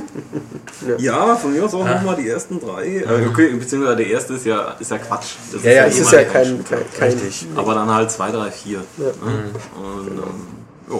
ja, 0.97 1.35
von 1.35 1.53
mir 1.53 1.63
aus 1.65 1.73
auch 1.73 1.85
nochmal 1.85 2.15
die 2.15 2.29
ersten 2.29 2.59
drei. 2.59 2.97
Äh, 2.97 3.27
Okay, 3.27 3.49
beziehungsweise 3.53 3.97
der 3.97 4.07
erste 4.07 4.33
ist 4.33 4.45
ja, 4.45 4.75
ist 4.79 4.91
ja 4.91 4.97
Quatsch. 4.97 5.35
Das 5.51 5.63
Ja, 5.63 5.71
ja, 5.71 5.85
Es 5.85 5.97
eh 5.97 6.01
ist 6.01 6.11
mal 6.11 6.23
ja 6.23 6.29
kein, 6.29 6.63
kein, 6.65 6.79
kein 6.97 7.11
Richtig. 7.13 7.47
Aber 7.55 7.73
dann 7.73 7.89
halt 7.93 8.11
2, 8.11 8.31
3, 8.31 8.51
4. 8.51 8.77
Ja. 8.77 9.05
Ne? 9.05 9.13
Und 9.75 10.07
ähm, 10.07 10.23
ja. 10.91 10.99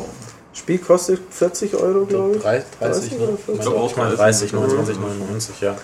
Spiel 0.54 0.80
kostet 0.80 1.22
40 1.30 1.76
Euro, 1.76 2.06
glaube 2.06 2.38
ich. 2.38 2.42
30, 2.42 2.66
30 2.80 3.12
ne? 3.12 3.18
oder 3.20 3.34
Ich 3.34 3.46
40? 3.46 3.62
glaube 3.62 3.78
auch 3.78 3.94
30, 3.94 4.54
29, 4.54 5.00
99, 5.00 5.62
ja. 5.62 5.76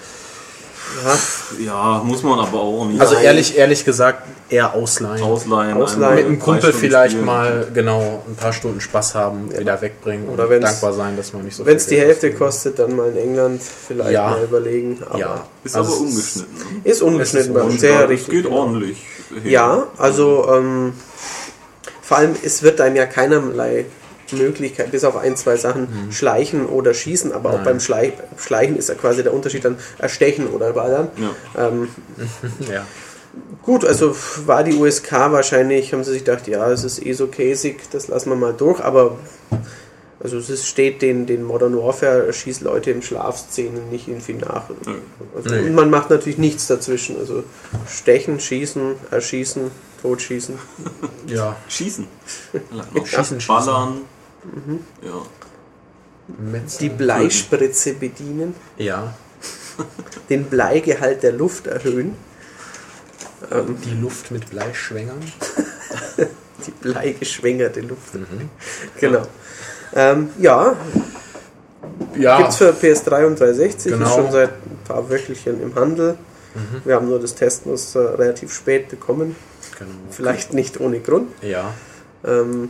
Ja, 1.60 1.66
ja, 1.66 2.02
muss 2.04 2.24
man 2.24 2.40
aber 2.40 2.60
auch 2.62 2.86
nicht 2.86 3.00
Also 3.02 3.16
ehrlich, 3.16 3.58
ehrlich 3.58 3.84
gesagt, 3.86 4.24
eher 4.50 4.74
ausleihen. 4.74 5.24
ausleihen. 5.24 5.78
Ausleihen. 5.78 6.16
Mit 6.16 6.26
einem 6.26 6.40
Kumpel 6.40 6.74
vielleicht 6.74 7.12
spielen. 7.14 7.26
mal 7.26 7.68
genau 7.74 8.24
ein 8.28 8.36
paar 8.36 8.54
Stunden 8.54 8.80
Spaß 8.82 9.16
haben, 9.16 9.50
wieder 9.58 9.82
wegbringen 9.82 10.30
Oder 10.30 10.48
dankbar 10.60 10.94
sein, 10.94 11.18
dass 11.18 11.34
man 11.34 11.44
nicht 11.46 11.56
so 11.56 11.66
wenn 11.66 11.78
es 11.78 11.88
die 11.88 11.98
Hälfte 11.98 12.28
ausgibt. 12.28 12.40
kostet, 12.40 12.80
dann 12.80 12.96
mal 12.96 13.10
in 13.10 13.18
England 13.18 13.62
vielleicht 13.64 14.12
Ja. 14.12 14.30
mal 14.32 14.44
überlegen. 14.44 15.00
Aber 15.10 15.20
Ja, 15.20 15.46
Ist 15.64 15.76
Also 15.76 15.94
aber 15.96 16.06
es- 16.06 16.12
ungeschnitten. 16.12 16.54
Ne? 16.84 16.90
Ist 16.92 17.02
ungeschnitten 17.02 17.48
Es 17.50 17.54
bei 17.54 17.60
ist 17.60 17.66
uns, 17.66 17.74
Und 17.74 17.80
sehr 17.80 18.10
richtig. 18.10 18.30
geht 18.34 18.44
genau. 18.46 18.58
ordentlich. 18.58 18.98
hin. 19.34 19.50
Ja, 19.52 19.88
also 19.98 20.48
ähm, 20.54 20.94
vor 22.02 22.18
allem, 22.18 22.36
es 22.44 22.62
wird 22.62 22.80
einem 22.82 22.96
ja 22.98 23.06
keinerlei 23.08 23.86
Möglichkeit, 24.34 24.92
bis 24.92 25.04
auf 25.04 25.16
ein, 25.18 25.36
zwei 25.38 25.56
Sachen, 25.58 25.84
Mhm. 26.08 26.12
schleichen 26.12 26.66
oder 26.66 26.94
schießen, 26.94 27.32
aber 27.32 27.52
auch 27.52 27.64
beim 27.64 27.80
Schlei 27.80 28.14
Schleichen 28.38 28.78
ist 28.78 28.90
ja 28.90 28.96
quasi 28.96 29.24
der 29.24 29.34
Unterschied 29.34 29.64
dann 29.66 29.78
erstechen 30.00 30.48
oder 30.48 30.74
ballern. 30.74 31.08
Ja. 31.56 31.68
Ähm, 31.68 31.88
Ja. 32.72 32.86
gut, 33.64 33.84
also 33.86 34.16
war 34.46 34.64
die 34.64 34.76
USK 34.76 35.12
wahrscheinlich, 35.32 35.94
haben 35.94 36.04
sie 36.04 36.12
sich 36.12 36.24
gedacht, 36.26 36.48
ja, 36.48 36.70
es 36.72 36.84
ist 36.84 37.04
eh 37.06 37.14
so 37.14 37.28
käsig, 37.28 37.82
das 37.92 38.08
lassen 38.08 38.30
wir 38.30 38.36
mal 38.36 38.54
durch, 38.54 38.80
aber 38.84 39.18
also 40.20 40.38
es 40.38 40.66
steht 40.68 41.02
den, 41.02 41.26
den 41.26 41.44
Modern 41.44 41.76
Warfare 41.78 42.32
schießt 42.32 42.62
Leute 42.62 42.92
im 42.92 43.02
Schlafszenen 43.02 43.90
nicht 43.90 44.08
irgendwie 44.08 44.36
nach. 44.36 44.70
Also, 45.36 45.50
Nee. 45.54 45.68
Und 45.68 45.76
man 45.76 45.90
macht 45.90 46.10
natürlich 46.12 46.38
nichts 46.38 46.68
dazwischen. 46.68 47.18
Also 47.20 47.44
stechen, 47.90 48.40
schießen, 48.40 48.94
erschießen, 49.12 49.70
totschießen. 50.02 50.58
ja. 51.28 51.58
Schießen. 51.68 52.08
Schießen, 53.04 53.42
schießen. 53.42 53.48
Ballern. 53.48 54.02
Ja. 55.02 55.22
Metz- 56.52 56.78
Die 56.78 56.90
Bleispritze 56.90 57.94
bedienen, 57.94 58.56
Ja. 58.78 59.14
den 60.30 60.46
Bleigehalt 60.46 61.24
der 61.24 61.34
Luft 61.34 61.68
erhöhen, 61.68 62.16
Die 63.84 64.00
Luft 64.02 64.32
mit 64.32 64.50
Blei 64.50 64.74
schwängern. 64.74 65.20
die 66.66 66.72
bleigeschwängerte 66.72 67.82
Luft. 67.82 68.16
Mhm. 68.16 68.50
Genau. 69.00 69.24
Ähm, 69.94 70.30
ja, 70.40 70.76
Ja. 72.18 72.38
gibt's 72.38 72.58
für 72.58 72.72
PS3 72.72 73.26
und 73.28 73.38
360, 73.40 73.92
Genau. 73.92 74.06
ist 74.06 74.14
schon 74.16 74.32
seit 74.32 74.50
ein 74.52 74.80
paar 74.88 75.10
Wöchelchen 75.10 75.62
im 75.62 75.76
Handel. 75.76 76.18
Wir 76.86 76.96
haben 76.96 77.10
nur 77.10 77.20
das 77.20 77.34
Testmuster 77.36 78.18
relativ 78.18 78.54
spät 78.54 78.88
bekommen, 78.88 79.36
genau. 79.78 79.92
vielleicht 80.12 80.54
nicht 80.54 80.80
ohne 80.80 81.00
Grund. 81.00 81.32
Ja. 81.42 81.74
Ähm, 82.24 82.70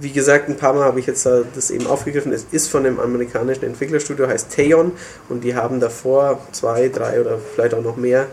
wie 0.00 0.10
gesagt, 0.10 0.48
ein 0.48 0.56
paar 0.56 0.72
Mal 0.72 0.84
habe 0.84 0.98
ich 1.00 1.06
jetzt 1.06 1.26
das 1.26 1.70
eben 1.70 1.86
aufgegriffen. 1.86 2.32
Es 2.32 2.46
ist 2.50 2.68
von 2.68 2.84
dem 2.84 2.98
amerikanischen 2.98 3.64
Entwicklerstudio, 3.64 4.28
heißt 4.28 4.50
Theon, 4.50 4.92
und 5.28 5.44
die 5.44 5.54
haben 5.54 5.80
davor 5.80 6.40
zwei, 6.52 6.88
drei 6.88 7.20
oder 7.20 7.38
vielleicht 7.38 7.74
auch 7.74 7.82
noch 7.82 7.96
mehr 7.96 8.26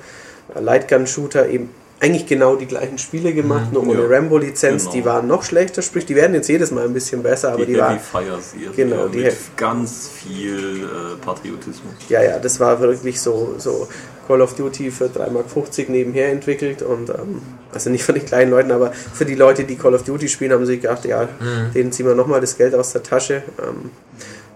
Lightgun-Shooter 0.55 1.49
eben 1.49 1.69
eigentlich 1.99 2.27
genau 2.27 2.55
die 2.55 2.67
gleichen 2.67 2.97
Spiele 2.97 3.33
gemacht, 3.33 3.73
nur 3.73 3.81
ohne 3.87 4.01
Ja, 4.03 4.07
Rambo-Lizenz. 4.07 4.83
genau. 4.83 4.95
Die 4.95 5.05
waren 5.05 5.27
noch 5.27 5.43
schlechter, 5.43 5.81
sprich, 5.81 6.05
die 6.05 6.15
werden 6.15 6.33
jetzt 6.35 6.47
jedes 6.47 6.69
Mal 6.71 6.85
ein 6.85 6.93
bisschen 6.93 7.23
besser, 7.23 7.53
aber 7.53 7.65
die, 7.65 7.73
die 7.73 7.79
war 7.79 7.89
Heavy 7.91 7.99
Fire 7.99 8.39
Serie 8.39 8.69
Genau, 8.75 9.07
die 9.07 9.17
mit 9.19 9.35
ganz 9.55 10.09
viel 10.09 10.83
äh, 10.83 11.25
Patriotismus. 11.25 11.93
Ja, 12.09 12.21
ja, 12.21 12.37
das 12.37 12.59
war 12.59 12.79
wirklich 12.79 13.19
so, 13.19 13.55
so 13.57 13.87
Call 14.27 14.41
of 14.41 14.53
Duty 14.55 14.91
für 14.91 15.05
3,50 15.05 15.31
Mark 15.31 15.89
nebenher 15.89 16.29
entwickelt 16.31 16.83
und 16.83 17.09
ähm, 17.09 17.41
also 17.73 17.89
nicht 17.89 18.03
von 18.03 18.13
den 18.13 18.25
kleinen 18.25 18.51
Leuten, 18.51 18.71
aber 18.71 18.91
für 18.91 19.25
die 19.25 19.35
Leute, 19.35 19.63
die 19.63 19.75
Call 19.75 19.95
of 19.95 20.03
Duty 20.03 20.27
spielen, 20.27 20.51
haben 20.51 20.65
sie 20.65 20.79
gedacht, 20.79 21.05
ja, 21.05 21.27
denen 21.73 21.91
ziehen 21.91 22.05
wir 22.05 22.13
nochmal 22.15 22.41
das 22.41 22.57
Geld 22.57 22.75
aus 22.75 22.91
der 22.93 23.01
Tasche. 23.03 23.41
Ähm, 23.59 23.89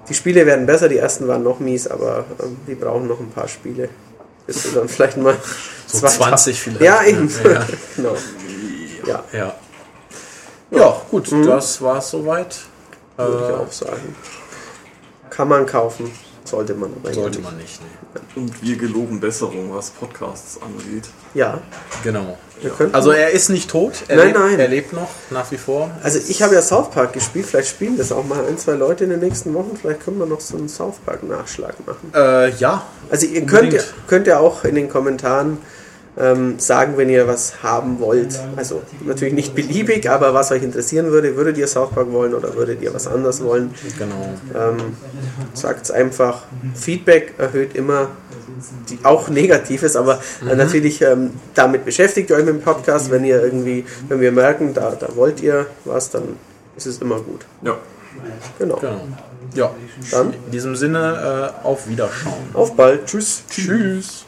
die 0.09 0.13
Spiele 0.13 0.45
werden 0.45 0.65
besser, 0.65 0.89
die 0.89 0.97
ersten 0.97 1.27
waren 1.27 1.43
noch 1.43 1.59
mies, 1.59 1.87
aber 1.87 2.25
ähm, 2.43 2.57
die 2.67 2.75
brauchen 2.75 3.07
noch 3.07 3.19
ein 3.19 3.29
paar 3.29 3.47
Spiele. 3.47 3.89
Sie 4.47 4.71
dann 4.73 4.87
vielleicht 4.89 5.17
mal 5.17 5.37
So 5.87 5.99
2000 5.99 6.13
20 6.23 6.61
vielleicht. 6.61 6.81
Ja, 6.81 7.03
eben. 7.03 7.29
Ja, 7.43 7.67
genau. 7.95 8.17
Ja, 9.05 9.23
ja. 9.33 9.55
ja 10.71 11.01
gut, 11.09 11.31
das 11.45 11.81
war 11.81 11.97
es 11.97 12.09
soweit. 12.09 12.57
würde 13.17 13.43
ich 13.45 13.49
Äh, 13.49 13.53
auch 13.63 13.71
sagen. 13.71 14.15
Kann 15.29 15.47
man 15.47 15.65
kaufen, 15.65 16.11
sollte 16.51 16.73
man 16.75 16.91
aber 17.03 17.13
sollte 17.13 17.39
nicht. 17.39 17.43
man 17.43 17.57
nicht. 17.57 17.79
Nee. 17.81 18.41
Und 18.41 18.61
wir 18.61 18.75
geloben 18.77 19.19
Besserung, 19.19 19.73
was 19.73 19.89
Podcasts 19.89 20.59
angeht. 20.61 21.09
Ja, 21.33 21.59
Genau. 22.03 22.37
Also 22.93 23.09
er 23.09 23.31
ist 23.31 23.49
nicht 23.49 23.71
tot, 23.71 23.93
er, 24.07 24.17
Nein, 24.17 24.27
lebt, 24.27 24.37
nein. 24.39 24.59
er 24.59 24.67
lebt 24.67 24.93
noch 24.93 25.09
nach 25.31 25.49
wie 25.51 25.57
vor. 25.57 25.89
Also 26.03 26.19
ich 26.27 26.43
habe 26.43 26.53
ja 26.53 26.61
South 26.61 26.91
Park 26.91 27.13
gespielt, 27.13 27.47
vielleicht 27.47 27.69
spielen 27.69 27.97
das 27.97 28.11
auch 28.11 28.23
mal 28.23 28.45
ein, 28.45 28.55
zwei 28.59 28.73
Leute 28.73 29.05
in 29.05 29.09
den 29.09 29.19
nächsten 29.19 29.51
Wochen, 29.55 29.75
vielleicht 29.81 30.01
können 30.05 30.19
wir 30.19 30.27
noch 30.27 30.41
so 30.41 30.57
einen 30.57 30.69
South 30.69 30.97
Park 31.03 31.23
Nachschlag 31.23 31.73
machen. 31.87 32.11
Äh, 32.13 32.51
ja, 32.57 32.85
Also 33.09 33.25
ihr 33.25 33.47
könnt, 33.47 33.75
könnt 34.07 34.27
ja 34.27 34.37
auch 34.37 34.63
in 34.63 34.75
den 34.75 34.89
Kommentaren 34.89 35.57
ähm, 36.17 36.59
sagen, 36.59 36.97
wenn 36.97 37.09
ihr 37.09 37.27
was 37.27 37.63
haben 37.63 37.99
wollt. 37.99 38.39
Also 38.55 38.81
natürlich 39.05 39.33
nicht 39.33 39.55
beliebig, 39.55 40.09
aber 40.09 40.33
was 40.33 40.51
euch 40.51 40.63
interessieren 40.63 41.07
würde, 41.11 41.35
würdet 41.35 41.57
ihr 41.57 41.67
South 41.67 41.91
Park 41.91 42.11
wollen 42.11 42.33
oder 42.33 42.55
würdet 42.55 42.81
ihr 42.81 42.93
was 42.93 43.07
anderes 43.07 43.43
wollen? 43.43 43.73
genau. 43.97 44.33
Ähm, 44.53 44.77
Sagt 45.53 45.85
es 45.85 45.91
einfach. 45.91 46.43
Feedback 46.75 47.35
erhöht 47.37 47.75
immer 47.75 48.09
die, 48.89 48.99
auch 49.03 49.29
Negatives, 49.29 49.95
aber 49.95 50.21
äh, 50.49 50.55
natürlich 50.55 51.01
ähm, 51.01 51.31
damit 51.55 51.85
beschäftigt 51.85 52.29
ihr 52.29 52.35
euch 52.35 52.45
mit 52.45 52.55
dem 52.55 52.61
Podcast. 52.61 53.09
Wenn 53.09 53.23
ihr 53.23 53.41
irgendwie, 53.41 53.85
wenn 54.07 54.19
wir 54.19 54.31
merken, 54.31 54.73
da, 54.73 54.91
da 54.91 55.15
wollt 55.15 55.41
ihr 55.41 55.67
was, 55.85 56.09
dann 56.09 56.35
ist 56.75 56.85
es 56.85 56.99
immer 56.99 57.19
gut. 57.19 57.45
Ja. 57.63 57.77
Genau. 58.59 58.75
genau. 58.75 59.01
Ja, 59.53 59.71
Dann 60.11 60.33
in 60.45 60.51
diesem 60.51 60.75
Sinne 60.75 61.53
äh, 61.63 61.65
auf 61.65 61.87
Wiederschauen. 61.87 62.33
auf 62.53 62.75
bald. 62.75 63.05
Tschüss. 63.05 63.43
Tschüss. 63.49 64.25